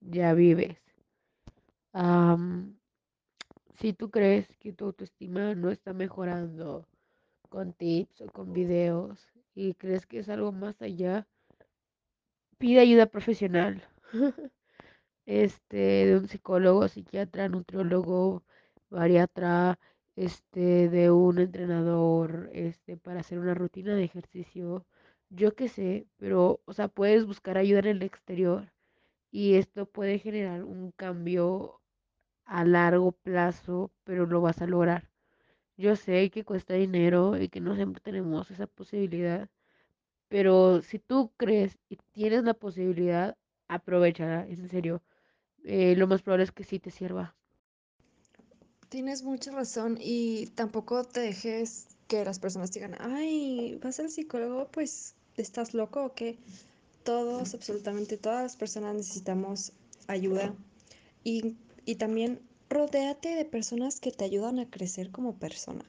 ya 0.00 0.34
vives. 0.34 0.76
Si 3.80 3.92
tú 3.92 4.10
crees 4.10 4.48
que 4.58 4.72
tu 4.72 4.86
autoestima 4.86 5.54
no 5.54 5.70
está 5.70 5.92
mejorando 5.92 6.86
con 7.48 7.72
tips 7.72 8.22
o 8.22 8.26
con 8.26 8.52
videos 8.52 9.28
y 9.54 9.74
crees 9.74 10.06
que 10.06 10.18
es 10.20 10.28
algo 10.28 10.52
más 10.52 10.80
allá, 10.82 11.26
pide 12.58 12.80
ayuda 12.80 13.06
profesional. 13.06 13.82
este, 15.26 15.76
de 15.76 16.16
un 16.18 16.28
psicólogo, 16.28 16.88
psiquiatra, 16.88 17.48
nutriólogo, 17.48 18.44
bariatra, 18.90 19.78
este, 20.16 20.88
de 20.88 21.10
un 21.10 21.38
entrenador, 21.38 22.50
este, 22.52 22.96
para 22.96 23.20
hacer 23.20 23.38
una 23.38 23.54
rutina 23.54 23.94
de 23.94 24.04
ejercicio, 24.04 24.86
yo 25.30 25.54
qué 25.54 25.68
sé, 25.68 26.06
pero, 26.18 26.60
o 26.66 26.72
sea, 26.72 26.88
puedes 26.88 27.26
buscar 27.26 27.58
ayuda 27.58 27.80
en 27.80 27.86
el 27.86 28.02
exterior 28.02 28.72
y 29.30 29.54
esto 29.56 29.86
puede 29.86 30.18
generar 30.18 30.64
un 30.64 30.92
cambio 30.92 31.80
a 32.48 32.64
largo 32.64 33.12
plazo, 33.12 33.92
pero 34.04 34.26
lo 34.26 34.40
vas 34.40 34.60
a 34.62 34.66
lograr. 34.66 35.08
Yo 35.76 35.94
sé 35.94 36.30
que 36.30 36.44
cuesta 36.44 36.74
dinero 36.74 37.40
y 37.40 37.48
que 37.48 37.60
no 37.60 37.76
siempre 37.76 38.02
tenemos 38.02 38.50
esa 38.50 38.66
posibilidad, 38.66 39.48
pero 40.28 40.82
si 40.82 40.98
tú 40.98 41.30
crees 41.36 41.78
y 41.88 41.96
tienes 42.12 42.42
la 42.44 42.54
posibilidad, 42.54 43.36
aprovechala, 43.68 44.46
en 44.48 44.68
serio 44.68 45.02
eh, 45.64 45.94
lo 45.96 46.06
más 46.06 46.22
probable 46.22 46.44
es 46.44 46.52
que 46.52 46.64
sí 46.64 46.78
te 46.78 46.90
sirva. 46.90 47.36
Tienes 48.88 49.22
mucha 49.22 49.52
razón 49.52 49.98
y 50.00 50.46
tampoco 50.54 51.04
te 51.04 51.20
dejes 51.20 51.88
que 52.08 52.24
las 52.24 52.38
personas 52.38 52.72
digan, 52.72 52.96
ay, 52.98 53.78
vas 53.82 54.00
al 54.00 54.08
psicólogo, 54.08 54.68
pues 54.72 55.14
estás 55.36 55.74
loco 55.74 56.06
o 56.06 56.14
qué. 56.14 56.38
Todos, 57.04 57.54
absolutamente 57.54 58.16
todas 58.16 58.42
las 58.42 58.56
personas 58.56 58.94
necesitamos 58.94 59.72
ayuda 60.06 60.54
y, 61.22 61.56
y 61.88 61.94
también 61.94 62.42
rodéate 62.68 63.34
de 63.34 63.46
personas 63.46 63.98
que 63.98 64.12
te 64.12 64.22
ayudan 64.22 64.58
a 64.58 64.68
crecer 64.68 65.10
como 65.10 65.38
persona. 65.38 65.86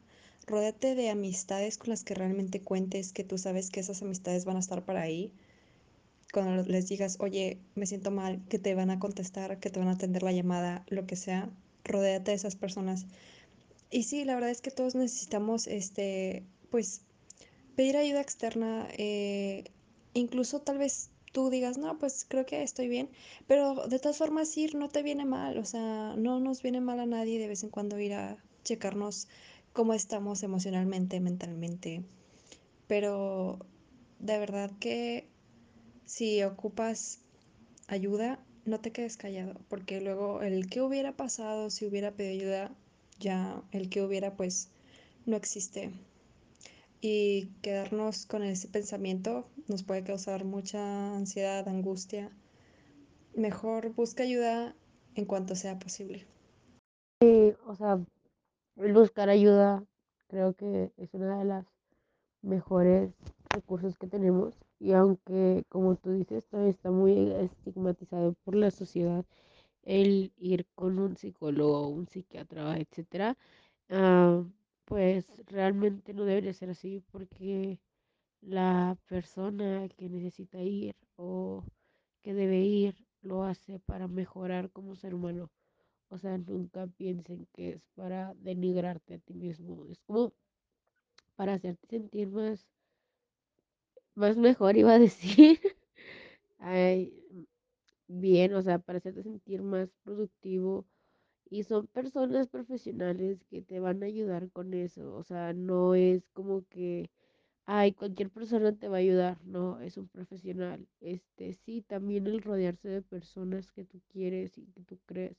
Rodéate 0.47 0.95
de 0.95 1.09
amistades 1.09 1.77
con 1.77 1.89
las 1.89 2.05
que 2.05 2.13
realmente 2.13 2.61
cuentes, 2.61 3.11
que 3.11 3.25
tú 3.25 3.37
sabes 3.37 3.69
que 3.69 3.81
esas 3.81 4.01
amistades 4.01 4.45
van 4.45 4.55
a 4.55 4.61
estar 4.61 4.85
para 4.85 5.01
ahí. 5.01 5.29
Cuando 6.31 6.63
les 6.63 6.87
digas, 6.87 7.17
oye, 7.19 7.57
me 7.75 7.85
siento 7.85 8.11
mal, 8.11 8.41
que 8.47 8.59
te 8.59 8.75
van 8.75 8.91
a 8.91 8.99
contestar, 8.99 9.59
que 9.59 9.69
te 9.69 9.77
van 9.77 9.89
a 9.89 9.95
atender 9.95 10.23
la 10.23 10.31
llamada, 10.31 10.85
lo 10.87 11.05
que 11.05 11.17
sea, 11.17 11.49
rodéate 11.83 12.31
de 12.31 12.37
esas 12.37 12.55
personas. 12.55 13.05
Y 13.91 14.03
sí, 14.03 14.23
la 14.23 14.35
verdad 14.35 14.51
es 14.51 14.61
que 14.61 14.71
todos 14.71 14.95
necesitamos, 14.95 15.67
este, 15.67 16.45
pues, 16.69 17.01
pedir 17.75 17.97
ayuda 17.97 18.21
externa, 18.21 18.87
eh, 18.97 19.65
incluso 20.13 20.61
tal 20.61 20.77
vez 20.77 21.09
tú 21.31 21.49
digas, 21.49 21.77
no, 21.77 21.97
pues 21.97 22.25
creo 22.27 22.45
que 22.45 22.63
estoy 22.63 22.87
bien, 22.87 23.09
pero 23.47 23.87
de 23.87 23.99
todas 23.99 24.17
formas 24.17 24.55
ir 24.57 24.75
no 24.75 24.89
te 24.89 25.03
viene 25.03 25.25
mal, 25.25 25.57
o 25.57 25.65
sea, 25.65 26.15
no 26.17 26.39
nos 26.39 26.61
viene 26.61 26.81
mal 26.81 26.99
a 26.99 27.05
nadie 27.05 27.39
de 27.39 27.47
vez 27.47 27.63
en 27.63 27.69
cuando 27.69 27.99
ir 27.99 28.13
a 28.13 28.37
checarnos 28.63 29.27
cómo 29.73 29.93
estamos 29.93 30.43
emocionalmente, 30.43 31.19
mentalmente, 31.19 32.03
pero 32.87 33.59
de 34.19 34.37
verdad 34.39 34.71
que 34.79 35.27
si 36.05 36.43
ocupas 36.43 37.19
ayuda, 37.87 38.39
no 38.65 38.79
te 38.79 38.91
quedes 38.91 39.17
callado, 39.17 39.59
porque 39.69 40.01
luego 40.01 40.41
el 40.41 40.69
que 40.69 40.81
hubiera 40.81 41.15
pasado 41.15 41.69
si 41.69 41.85
hubiera 41.85 42.11
pedido 42.11 42.41
ayuda, 42.41 42.75
ya 43.19 43.61
el 43.71 43.89
que 43.89 44.01
hubiera 44.01 44.35
pues 44.35 44.69
no 45.25 45.35
existe 45.35 45.91
y 47.01 47.47
quedarnos 47.61 48.25
con 48.25 48.43
ese 48.43 48.67
pensamiento 48.67 49.47
nos 49.67 49.83
puede 49.83 50.03
causar 50.03 50.45
mucha 50.45 51.15
ansiedad, 51.15 51.67
angustia. 51.67 52.31
Mejor 53.35 53.93
busca 53.93 54.23
ayuda 54.23 54.75
en 55.15 55.25
cuanto 55.25 55.55
sea 55.55 55.79
posible. 55.79 56.25
Sí, 57.21 57.53
o 57.65 57.75
sea, 57.75 57.99
el 58.77 58.93
buscar 58.93 59.29
ayuda 59.29 59.83
creo 60.27 60.53
que 60.53 60.91
es 60.97 61.13
una 61.13 61.39
de 61.39 61.45
las 61.45 61.65
mejores 62.41 63.11
recursos 63.49 63.97
que 63.97 64.07
tenemos 64.07 64.55
y 64.79 64.93
aunque 64.93 65.65
como 65.69 65.95
tú 65.95 66.11
dices 66.11 66.47
todavía 66.47 66.71
está 66.71 66.91
muy 66.91 67.31
estigmatizado 67.31 68.33
por 68.45 68.55
la 68.55 68.71
sociedad 68.71 69.25
el 69.83 70.31
ir 70.37 70.65
con 70.75 70.99
un 70.99 71.17
psicólogo, 71.17 71.87
un 71.87 72.07
psiquiatra, 72.07 72.77
etcétera, 72.77 73.37
ah, 73.89 74.43
pues 74.89 75.43
realmente 75.47 76.13
no 76.13 76.25
debería 76.25 76.53
ser 76.53 76.71
así 76.71 77.01
porque 77.13 77.79
la 78.41 78.97
persona 79.07 79.89
que 79.97 80.09
necesita 80.09 80.61
ir 80.61 80.95
o 81.17 81.65
que 82.23 82.33
debe 82.35 82.59
ir 82.61 82.95
lo 83.21 83.43
hace 83.45 83.79
para 83.79 84.07
mejorar 84.09 84.71
como 84.71 84.95
ser 84.97 85.15
humano. 85.15 85.51
O 86.09 86.17
sea, 86.19 86.37
nunca 86.39 86.87
piensen 86.87 87.47
que 87.53 87.71
es 87.73 87.83
para 87.95 88.35
denigrarte 88.35 89.15
a 89.15 89.19
ti 89.19 89.35
mismo. 89.35 89.85
Es 89.87 90.01
como 90.03 90.33
para 91.35 91.53
hacerte 91.55 91.87
sentir 91.87 92.27
más, 92.29 92.67
más 94.15 94.37
mejor, 94.37 94.77
iba 94.77 94.93
a 94.93 94.99
decir. 94.99 95.59
Ay, 96.59 97.13
bien, 98.07 98.53
o 98.55 98.61
sea, 98.61 98.79
para 98.79 98.99
hacerte 98.99 99.23
sentir 99.23 99.61
más 99.63 99.89
productivo. 100.03 100.85
Y 101.49 101.63
son 101.63 101.87
personas 101.87 102.47
profesionales 102.47 103.43
que 103.45 103.61
te 103.61 103.79
van 103.79 104.03
a 104.03 104.07
ayudar 104.07 104.49
con 104.51 104.73
eso. 104.73 105.15
O 105.15 105.23
sea, 105.23 105.53
no 105.53 105.95
es 105.95 106.27
como 106.33 106.65
que 106.69 107.09
Ay, 107.65 107.93
cualquier 107.93 108.29
persona 108.31 108.75
te 108.77 108.89
va 108.89 108.97
a 108.97 108.99
ayudar, 108.99 109.39
no, 109.45 109.79
es 109.81 109.97
un 109.97 110.07
profesional. 110.09 110.87
Este, 111.01 111.53
sí, 111.53 111.81
también 111.81 112.27
el 112.27 112.41
rodearse 112.41 112.89
de 112.89 113.01
personas 113.01 113.71
que 113.71 113.85
tú 113.85 114.01
quieres 114.09 114.57
y 114.57 114.65
que 114.67 114.81
tú 114.81 114.99
crees, 115.05 115.37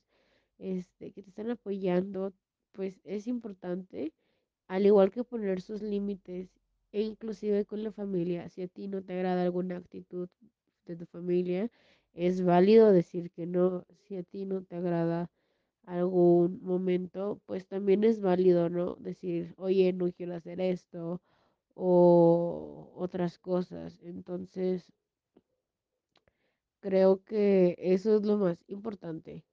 este, 0.59 1.11
que 1.11 1.23
te 1.23 1.29
están 1.29 1.51
apoyando, 1.51 2.33
pues 2.71 3.01
es 3.03 3.27
importante, 3.27 4.13
al 4.67 4.85
igual 4.85 5.11
que 5.11 5.23
poner 5.23 5.61
sus 5.61 5.81
límites, 5.81 6.49
e 6.93 7.01
inclusive 7.03 7.65
con 7.65 7.83
la 7.83 7.91
familia. 7.91 8.49
Si 8.49 8.61
a 8.63 8.67
ti 8.67 8.87
no 8.87 9.03
te 9.03 9.13
agrada 9.13 9.43
alguna 9.43 9.77
actitud 9.77 10.29
de 10.85 10.95
tu 10.95 11.05
familia, 11.05 11.69
es 12.13 12.43
válido 12.43 12.91
decir 12.91 13.31
que 13.31 13.45
no. 13.45 13.85
Si 14.07 14.15
a 14.17 14.23
ti 14.23 14.45
no 14.45 14.63
te 14.63 14.75
agrada 14.75 15.29
algún 15.85 16.61
momento, 16.63 17.41
pues 17.45 17.67
también 17.67 18.03
es 18.03 18.21
válido, 18.21 18.69
¿no? 18.69 18.95
Decir, 18.95 19.53
oye, 19.57 19.93
no 19.93 20.11
quiero 20.11 20.35
hacer 20.35 20.61
esto 20.61 21.21
o 21.75 22.91
otras 22.95 23.39
cosas. 23.39 23.99
Entonces, 24.03 24.91
creo 26.79 27.23
que 27.23 27.75
eso 27.79 28.17
es 28.17 28.23
lo 28.23 28.37
más 28.37 28.63
importante, 28.67 29.45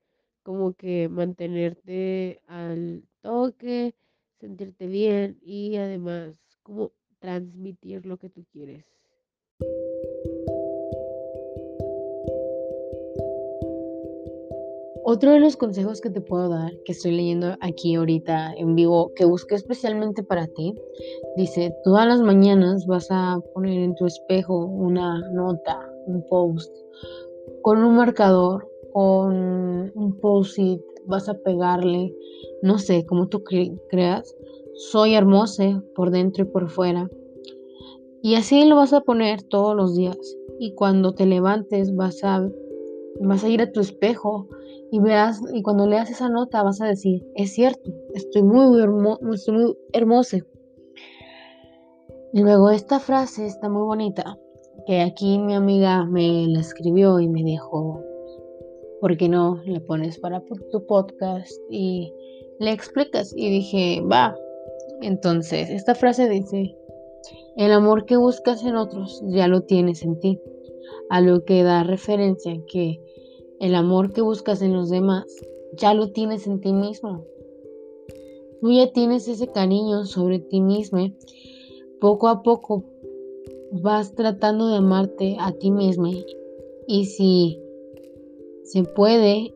como 0.43 0.75
que 0.75 1.09
mantenerte 1.09 2.41
al 2.47 3.05
toque, 3.21 3.95
sentirte 4.41 4.87
bien 4.87 5.38
y 5.43 5.77
además 5.77 6.41
como 6.62 6.93
transmitir 7.19 8.07
lo 8.07 8.19
que 8.19 8.31
tú 8.31 8.45
quieres. 8.53 8.85
Otro 15.11 15.31
de 15.31 15.40
los 15.40 15.57
consejos 15.57 16.03
que 16.03 16.11
te 16.11 16.21
puedo 16.21 16.51
dar, 16.51 16.71
que 16.85 16.92
estoy 16.92 17.12
leyendo 17.12 17.57
aquí 17.62 17.94
ahorita 17.94 18.53
en 18.59 18.75
vivo, 18.75 19.11
que 19.16 19.25
busqué 19.25 19.55
especialmente 19.55 20.23
para 20.23 20.49
ti, 20.49 20.75
dice, 21.35 21.75
todas 21.83 22.07
las 22.07 22.21
mañanas 22.21 22.85
vas 22.87 23.07
a 23.09 23.40
poner 23.55 23.79
en 23.79 23.94
tu 23.94 24.05
espejo 24.05 24.66
una 24.66 25.18
nota, 25.31 25.81
un 26.05 26.23
post, 26.29 26.71
con 27.62 27.83
un 27.83 27.97
marcador, 27.97 28.71
con 28.92 29.90
un 29.94 30.18
post-it, 30.21 30.83
vas 31.07 31.31
a 31.31 31.38
pegarle, 31.38 32.14
no 32.61 32.79
sé, 32.79 33.07
como 33.07 33.29
tú 33.29 33.42
creas, 33.88 34.37
soy 34.75 35.14
hermosa 35.14 35.83
por 35.94 36.11
dentro 36.11 36.44
y 36.44 36.49
por 36.49 36.68
fuera. 36.68 37.09
Y 38.21 38.35
así 38.35 38.66
lo 38.66 38.77
vas 38.77 38.92
a 38.92 39.01
poner 39.01 39.42
todos 39.44 39.75
los 39.75 39.97
días. 39.97 40.18
Y 40.59 40.75
cuando 40.75 41.14
te 41.14 41.25
levantes 41.25 41.97
vas 41.97 42.23
a, 42.25 42.47
vas 43.21 43.45
a 43.45 43.49
ir 43.49 43.63
a 43.63 43.73
tu 43.73 43.81
espejo 43.81 44.49
y 44.91 45.01
veas, 45.01 45.41
y 45.53 45.63
cuando 45.63 45.87
leas 45.87 46.11
esa 46.11 46.29
nota 46.29 46.63
vas 46.63 46.81
a 46.81 46.87
decir, 46.87 47.27
es 47.35 47.53
cierto, 47.53 47.91
estoy 48.15 48.43
muy, 48.43 48.83
estoy 49.35 49.55
muy 49.55 49.77
hermosa. 49.93 50.39
Y 52.33 52.41
luego 52.41 52.71
esta 52.71 52.99
frase 53.01 53.47
está 53.47 53.69
muy 53.69 53.83
bonita, 53.83 54.39
que 54.87 55.01
aquí 55.01 55.39
mi 55.39 55.55
amiga 55.55 56.05
me 56.05 56.47
la 56.49 56.61
escribió 56.61 57.21
y 57.21 57.29
me 57.29 57.43
dijo, 57.43 58.03
¿por 59.01 59.17
qué 59.17 59.29
no 59.29 59.61
le 59.65 59.81
pones 59.81 60.19
para 60.19 60.43
tu 60.71 60.87
podcast 60.87 61.53
y 61.71 62.13
le 62.59 62.73
explicas? 62.73 63.33
Y 63.37 63.51
dije, 63.51 64.03
va. 64.03 64.37
Entonces, 65.01 65.71
esta 65.71 65.95
frase 65.95 66.29
dice, 66.29 66.77
el 67.57 67.73
amor 67.73 68.05
que 68.05 68.17
buscas 68.17 68.65
en 68.65 68.77
otros 68.77 69.23
ya 69.27 69.49
lo 69.49 69.63
tienes 69.63 70.03
en 70.03 70.19
ti, 70.21 70.41
a 71.11 71.21
lo 71.21 71.45
que 71.45 71.63
da 71.63 71.83
referencia 71.83 72.53
que 72.71 73.01
el 73.61 73.75
amor 73.75 74.12
que 74.12 74.23
buscas 74.23 74.62
en 74.62 74.73
los 74.73 74.88
demás 74.88 75.25
ya 75.77 75.94
lo 75.94 76.11
tienes 76.12 76.47
en 76.47 76.61
ti 76.61 76.73
mismo. 76.73 77.25
Tú 78.61 78.73
ya 78.73 78.92
tienes 78.92 79.29
ese 79.29 79.49
cariño 79.49 80.05
sobre 80.05 80.38
ti 80.38 80.61
mismo. 80.61 81.11
Poco 82.01 82.29
a 82.29 82.42
poco 82.42 82.85
vas 83.71 84.14
tratando 84.14 84.68
de 84.68 84.77
amarte 84.77 85.37
a 85.38 85.53
ti 85.53 85.71
mismo. 85.71 86.11
Y 86.87 87.07
si 87.07 87.61
se 88.64 88.83
puede, 88.83 89.55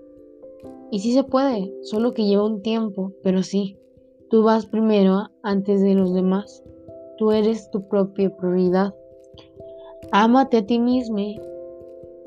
y 0.90 0.98
si 1.00 1.12
se 1.12 1.24
puede, 1.24 1.72
solo 1.82 2.12
que 2.12 2.24
lleva 2.24 2.44
un 2.44 2.62
tiempo, 2.62 3.12
pero 3.22 3.42
sí, 3.42 3.76
tú 4.30 4.42
vas 4.42 4.66
primero 4.66 5.30
antes 5.42 5.80
de 5.80 5.94
los 5.94 6.12
demás. 6.12 6.62
Tú 7.18 7.32
eres 7.32 7.70
tu 7.70 7.88
propia 7.88 8.34
prioridad. 8.36 8.94
Ámate 10.10 10.58
a 10.58 10.66
ti 10.66 10.78
mismo 10.78 11.18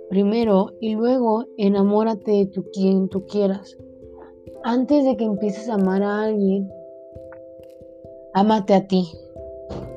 primero 0.10 0.72
y 0.80 0.96
luego 0.96 1.46
enamórate 1.58 2.32
de 2.32 2.46
tu, 2.48 2.64
quien 2.72 3.10
tú 3.10 3.26
quieras. 3.26 3.78
Antes 4.64 5.06
de 5.06 5.16
que 5.18 5.26
empieces 5.26 5.70
a 5.70 5.76
amar 5.76 6.04
a 6.04 6.24
alguien, 6.24 6.70
ámate 8.34 8.74
a 8.74 8.88
ti. 8.88 9.06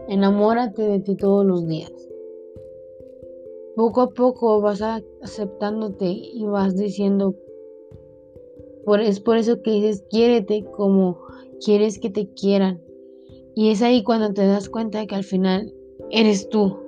Enamórate 0.08 0.82
de 0.82 1.00
ti 1.00 1.16
todos 1.16 1.44
los 1.44 1.66
días. 1.66 1.92
Poco 3.76 4.00
a 4.00 4.10
poco 4.10 4.60
vas 4.60 4.82
aceptándote 5.22 6.06
y 6.06 6.44
vas 6.44 6.76
diciendo, 6.76 7.34
por, 8.84 9.00
es 9.00 9.20
por 9.20 9.36
eso 9.36 9.62
que 9.62 9.70
dices, 9.70 10.04
quiérete 10.10 10.64
como 10.64 11.18
quieres 11.64 11.98
que 11.98 12.10
te 12.10 12.28
quieran. 12.32 12.82
Y 13.54 13.70
es 13.70 13.82
ahí 13.82 14.02
cuando 14.02 14.32
te 14.32 14.46
das 14.46 14.68
cuenta 14.68 14.98
de 14.98 15.06
que 15.06 15.14
al 15.14 15.24
final 15.24 15.72
eres 16.10 16.48
tú. 16.48 16.87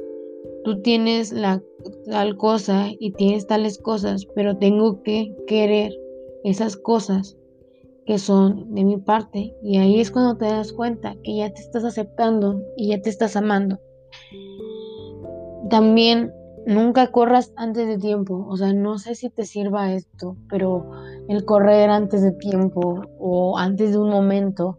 Tú 0.64 0.82
tienes 0.82 1.32
la 1.32 1.62
tal 2.06 2.36
cosa 2.36 2.88
y 2.98 3.12
tienes 3.12 3.46
tales 3.46 3.78
cosas, 3.78 4.26
pero 4.34 4.56
tengo 4.58 5.02
que 5.02 5.34
querer 5.46 5.92
esas 6.44 6.76
cosas 6.76 7.36
que 8.06 8.18
son 8.18 8.74
de 8.74 8.84
mi 8.84 8.98
parte. 8.98 9.54
Y 9.62 9.78
ahí 9.78 10.00
es 10.00 10.10
cuando 10.10 10.36
te 10.36 10.46
das 10.46 10.72
cuenta 10.72 11.14
que 11.22 11.36
ya 11.36 11.50
te 11.50 11.60
estás 11.60 11.84
aceptando 11.84 12.62
y 12.76 12.88
ya 12.88 13.00
te 13.00 13.10
estás 13.10 13.36
amando. 13.36 13.78
También 15.70 16.32
nunca 16.66 17.10
corras 17.10 17.52
antes 17.56 17.86
de 17.86 17.98
tiempo. 17.98 18.46
O 18.48 18.56
sea, 18.56 18.72
no 18.72 18.98
sé 18.98 19.14
si 19.14 19.30
te 19.30 19.44
sirva 19.44 19.92
esto, 19.94 20.36
pero 20.48 20.90
el 21.28 21.44
correr 21.44 21.90
antes 21.90 22.22
de 22.22 22.32
tiempo 22.32 23.02
o 23.18 23.56
antes 23.58 23.92
de 23.92 23.98
un 23.98 24.10
momento 24.10 24.78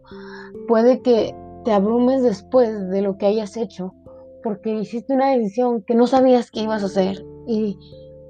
puede 0.68 1.00
que 1.00 1.34
te 1.64 1.72
abrumes 1.72 2.22
después 2.22 2.88
de 2.88 3.02
lo 3.02 3.16
que 3.16 3.26
hayas 3.26 3.56
hecho 3.56 3.94
porque 4.42 4.74
hiciste 4.74 5.14
una 5.14 5.30
decisión 5.30 5.82
que 5.82 5.94
no 5.94 6.06
sabías 6.06 6.50
que 6.50 6.60
ibas 6.60 6.82
a 6.82 6.86
hacer 6.86 7.24
y 7.46 7.78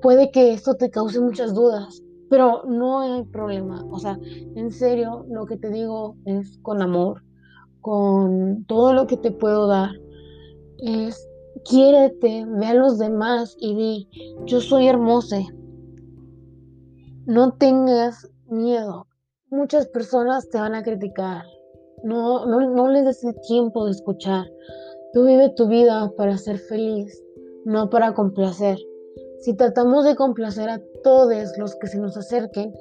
puede 0.01 0.31
que 0.31 0.53
esto 0.53 0.75
te 0.75 0.91
cause 0.91 1.21
muchas 1.21 1.55
dudas, 1.55 2.03
pero 2.29 2.65
no 2.65 3.01
hay 3.01 3.25
problema. 3.25 3.85
O 3.91 3.99
sea, 3.99 4.19
en 4.57 4.71
serio, 4.73 5.25
lo 5.29 5.47
que 5.47 5.57
te 5.57 5.71
digo 5.71 6.17
es 6.25 6.59
con 6.63 6.83
amor, 6.83 7.23
con 7.81 8.65
todo 8.67 8.93
lo 8.93 9.07
que 9.07 9.17
te 9.17 9.31
puedo 9.31 9.67
dar, 9.67 9.91
es 10.79 11.29
quiérete, 11.65 12.45
ve 12.47 12.67
a 12.67 12.75
los 12.75 12.99
demás 12.99 13.57
y 13.59 13.75
di, 13.75 14.09
yo 14.47 14.61
soy 14.61 14.89
hermosa. 14.89 15.39
No 17.27 17.53
tengas 17.53 18.29
miedo. 18.49 19.07
Muchas 19.51 19.87
personas 19.87 20.49
te 20.49 20.59
van 20.59 20.75
a 20.75 20.83
criticar. 20.83 21.45
No, 22.03 22.47
no, 22.47 22.69
no 22.71 22.89
les 22.89 23.05
des 23.05 23.41
tiempo 23.47 23.85
de 23.85 23.93
escuchar. 23.93 24.47
Tú 25.13 25.27
vive 25.27 25.51
tu 25.51 25.69
vida 25.69 26.11
para 26.17 26.39
ser 26.39 26.59
feliz, 26.59 27.23
no 27.67 27.91
para 27.91 28.15
complacer. 28.15 28.79
Si 29.41 29.55
tratamos 29.55 30.07
de 30.07 30.17
complacer 30.17 30.71
a 30.71 30.81
todos 31.03 31.53
los 31.59 31.77
que 31.77 31.87
se 31.87 31.99
nos 31.99 32.17
acerquen, 32.17 32.73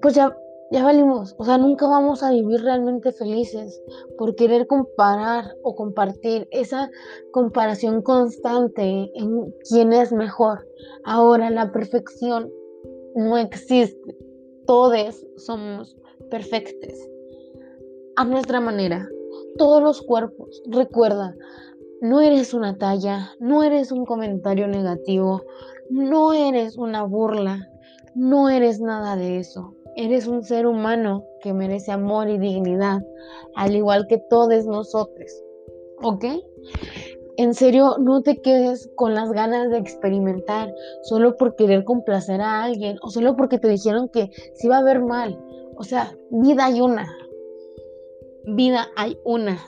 pues 0.00 0.14
ya, 0.14 0.36
ya 0.70 0.84
valimos. 0.84 1.34
O 1.38 1.44
sea, 1.44 1.58
nunca 1.58 1.88
vamos 1.88 2.22
a 2.22 2.30
vivir 2.30 2.60
realmente 2.62 3.10
felices 3.10 3.82
por 4.16 4.36
querer 4.36 4.68
comparar 4.68 5.56
o 5.64 5.74
compartir 5.74 6.46
esa 6.52 6.88
comparación 7.32 8.02
constante 8.02 9.10
en 9.14 9.52
quién 9.68 9.92
es 9.92 10.12
mejor. 10.12 10.68
Ahora 11.04 11.50
la 11.50 11.72
perfección 11.72 12.48
no 13.16 13.38
existe. 13.38 14.16
Todos 14.66 15.26
somos 15.36 15.96
perfectos 16.30 16.92
a 18.16 18.24
nuestra 18.24 18.60
manera 18.60 19.08
todos 19.56 19.82
los 19.82 20.02
cuerpos. 20.02 20.62
Recuerda, 20.66 21.34
no 22.00 22.20
eres 22.20 22.54
una 22.54 22.76
talla, 22.76 23.30
no 23.40 23.62
eres 23.62 23.92
un 23.92 24.04
comentario 24.04 24.68
negativo, 24.68 25.42
no 25.90 26.32
eres 26.32 26.76
una 26.76 27.04
burla, 27.04 27.68
no 28.14 28.48
eres 28.48 28.80
nada 28.80 29.16
de 29.16 29.38
eso. 29.38 29.74
Eres 29.96 30.26
un 30.26 30.42
ser 30.42 30.66
humano 30.66 31.24
que 31.40 31.52
merece 31.52 31.92
amor 31.92 32.28
y 32.28 32.38
dignidad, 32.38 33.00
al 33.54 33.76
igual 33.76 34.06
que 34.08 34.18
todos 34.18 34.66
nosotros. 34.66 35.30
¿Ok? 36.02 36.24
En 37.36 37.54
serio, 37.54 37.96
no 37.98 38.22
te 38.22 38.40
quedes 38.40 38.90
con 38.96 39.14
las 39.14 39.32
ganas 39.32 39.70
de 39.70 39.78
experimentar 39.78 40.72
solo 41.02 41.36
por 41.36 41.56
querer 41.56 41.84
complacer 41.84 42.40
a 42.40 42.62
alguien 42.62 42.96
o 43.02 43.10
solo 43.10 43.36
porque 43.36 43.58
te 43.58 43.68
dijeron 43.68 44.08
que 44.08 44.30
se 44.54 44.66
iba 44.66 44.78
a 44.78 44.84
ver 44.84 45.02
mal. 45.02 45.38
O 45.76 45.82
sea, 45.82 46.16
vida 46.30 46.66
hay 46.66 46.80
una, 46.80 47.06
Vida 48.46 48.88
hay 48.96 49.18
una. 49.24 49.58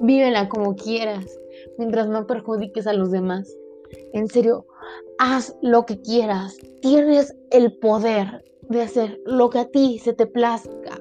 Vívela 0.00 0.48
como 0.48 0.76
quieras, 0.76 1.26
mientras 1.78 2.08
no 2.08 2.26
perjudiques 2.26 2.86
a 2.86 2.92
los 2.92 3.10
demás. 3.10 3.56
En 4.12 4.28
serio, 4.28 4.66
haz 5.18 5.56
lo 5.62 5.86
que 5.86 6.00
quieras. 6.00 6.56
Tienes 6.82 7.34
el 7.50 7.78
poder 7.78 8.44
de 8.68 8.82
hacer 8.82 9.20
lo 9.24 9.50
que 9.50 9.60
a 9.60 9.68
ti 9.68 9.98
se 9.98 10.12
te 10.12 10.26
plazca. 10.26 11.00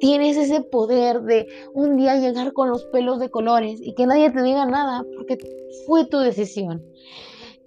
Tienes 0.00 0.36
ese 0.36 0.60
poder 0.60 1.22
de 1.22 1.46
un 1.72 1.96
día 1.96 2.16
llegar 2.16 2.52
con 2.52 2.68
los 2.68 2.84
pelos 2.86 3.20
de 3.20 3.30
colores 3.30 3.80
y 3.80 3.94
que 3.94 4.06
nadie 4.06 4.30
te 4.30 4.42
diga 4.42 4.66
nada 4.66 5.04
porque 5.16 5.38
fue 5.86 6.04
tu 6.06 6.18
decisión. 6.18 6.84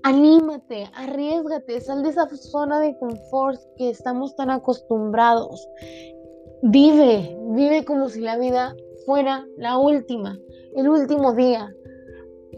Anímate, 0.03 0.87
arriesgate, 0.93 1.81
sal 1.81 2.03
de 2.03 2.09
esa 2.09 2.29
zona 2.29 2.79
de 2.79 2.97
confort 2.97 3.59
que 3.77 3.89
estamos 3.89 4.35
tan 4.35 4.49
acostumbrados. 4.49 5.67
Vive, 6.63 7.37
vive 7.51 7.85
como 7.85 8.09
si 8.09 8.19
la 8.19 8.35
vida 8.35 8.75
fuera 9.05 9.45
la 9.57 9.77
última, 9.77 10.39
el 10.75 10.89
último 10.89 11.33
día. 11.33 11.71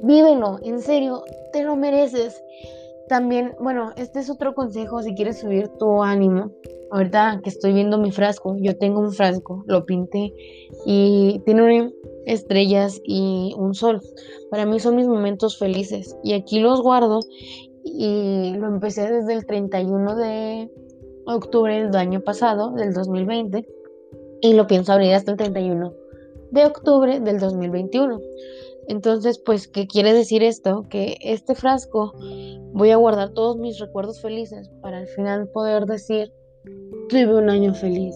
Vívelo, 0.01 0.57
en 0.63 0.79
serio, 0.79 1.21
te 1.51 1.63
lo 1.63 1.75
mereces. 1.75 2.41
También, 3.09 3.55
bueno, 3.59 3.91
este 3.97 4.19
es 4.19 4.29
otro 4.29 4.53
consejo 4.55 5.01
si 5.01 5.15
quieres 5.15 5.39
subir 5.39 5.67
tu 5.79 6.01
ánimo. 6.01 6.49
Ahorita 6.91 7.41
que 7.43 7.49
estoy 7.49 7.73
viendo 7.73 7.97
mi 7.97 8.11
frasco, 8.11 8.55
yo 8.57 8.77
tengo 8.77 9.01
un 9.01 9.11
frasco, 9.11 9.63
lo 9.67 9.85
pinté 9.85 10.33
y 10.85 11.41
tiene 11.45 11.91
estrellas 12.25 13.01
y 13.03 13.53
un 13.57 13.73
sol. 13.73 14.01
Para 14.49 14.65
mí 14.65 14.79
son 14.79 14.95
mis 14.95 15.07
momentos 15.07 15.59
felices 15.59 16.15
y 16.23 16.33
aquí 16.33 16.61
los 16.61 16.81
guardo 16.81 17.19
y 17.83 18.53
lo 18.55 18.67
empecé 18.67 19.11
desde 19.11 19.33
el 19.33 19.45
31 19.45 20.15
de 20.15 20.71
octubre 21.25 21.83
del 21.83 21.95
año 21.95 22.21
pasado, 22.21 22.71
del 22.71 22.93
2020 22.93 23.67
y 24.41 24.53
lo 24.53 24.67
pienso 24.67 24.93
abrir 24.93 25.13
hasta 25.13 25.31
el 25.31 25.37
31 25.37 25.93
de 26.51 26.65
octubre 26.65 27.19
del 27.19 27.39
2021. 27.39 28.19
Entonces, 28.87 29.39
pues, 29.45 29.67
¿qué 29.67 29.85
quiere 29.85 30.13
decir 30.13 30.43
esto? 30.43 30.85
Que 30.89 31.17
este 31.21 31.53
frasco 31.53 32.13
voy 32.73 32.89
a 32.89 32.97
guardar 32.97 33.29
todos 33.29 33.57
mis 33.57 33.79
recuerdos 33.79 34.21
felices 34.21 34.69
para 34.81 34.97
al 34.97 35.07
final 35.07 35.47
poder 35.49 35.85
decir 35.85 36.33
tuve 37.09 37.35
un 37.35 37.49
año 37.49 37.73
feliz. 37.73 38.15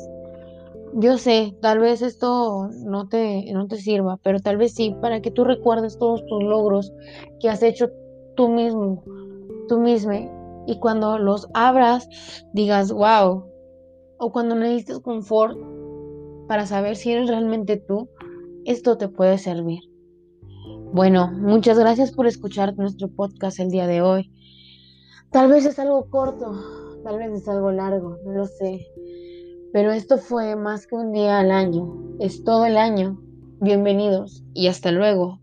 Yo 0.95 1.17
sé, 1.17 1.55
tal 1.61 1.79
vez 1.79 2.01
esto 2.01 2.69
no 2.85 3.07
te, 3.07 3.51
no 3.51 3.67
te 3.67 3.77
sirva, 3.77 4.19
pero 4.23 4.39
tal 4.39 4.57
vez 4.57 4.73
sí, 4.73 4.95
para 5.01 5.21
que 5.21 5.31
tú 5.31 5.43
recuerdes 5.43 5.97
todos 5.97 6.23
tus 6.25 6.43
logros 6.43 6.93
que 7.39 7.49
has 7.49 7.63
hecho 7.63 7.89
tú 8.35 8.49
mismo, 8.49 9.03
tú 9.67 9.79
misma, 9.79 10.29
y 10.67 10.79
cuando 10.79 11.17
los 11.17 11.47
abras 11.53 12.07
digas, 12.53 12.91
wow, 12.91 13.43
o 14.17 14.31
cuando 14.31 14.55
necesites 14.55 14.99
confort 14.99 15.57
para 16.47 16.65
saber 16.65 16.95
si 16.95 17.11
eres 17.11 17.29
realmente 17.29 17.77
tú, 17.77 18.09
esto 18.65 18.97
te 18.97 19.07
puede 19.07 19.37
servir. 19.37 19.81
Bueno, 20.93 21.31
muchas 21.31 21.79
gracias 21.79 22.11
por 22.11 22.27
escuchar 22.27 22.77
nuestro 22.77 23.09
podcast 23.09 23.59
el 23.59 23.69
día 23.69 23.87
de 23.87 24.01
hoy. 24.01 24.31
Tal 25.31 25.49
vez 25.49 25.65
es 25.65 25.79
algo 25.79 26.09
corto, 26.09 26.53
tal 27.03 27.17
vez 27.17 27.31
es 27.31 27.47
algo 27.47 27.71
largo, 27.71 28.17
no 28.25 28.33
lo 28.33 28.45
sé. 28.45 28.85
Pero 29.73 29.91
esto 29.91 30.17
fue 30.17 30.55
más 30.55 30.85
que 30.85 30.95
un 30.95 31.11
día 31.11 31.39
al 31.39 31.51
año, 31.51 32.15
es 32.19 32.43
todo 32.43 32.65
el 32.65 32.77
año. 32.77 33.19
Bienvenidos 33.59 34.43
y 34.53 34.67
hasta 34.67 34.91
luego 34.91 35.39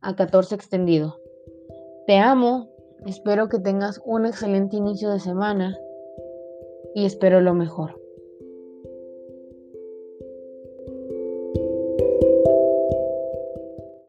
a 0.00 0.16
14 0.16 0.54
extendido. 0.54 1.18
Te 2.06 2.18
amo, 2.18 2.70
espero 3.04 3.48
que 3.48 3.58
tengas 3.58 4.00
un 4.04 4.26
excelente 4.26 4.76
inicio 4.76 5.10
de 5.10 5.20
semana 5.20 5.76
y 6.94 7.04
espero 7.04 7.40
lo 7.40 7.52
mejor. 7.54 8.01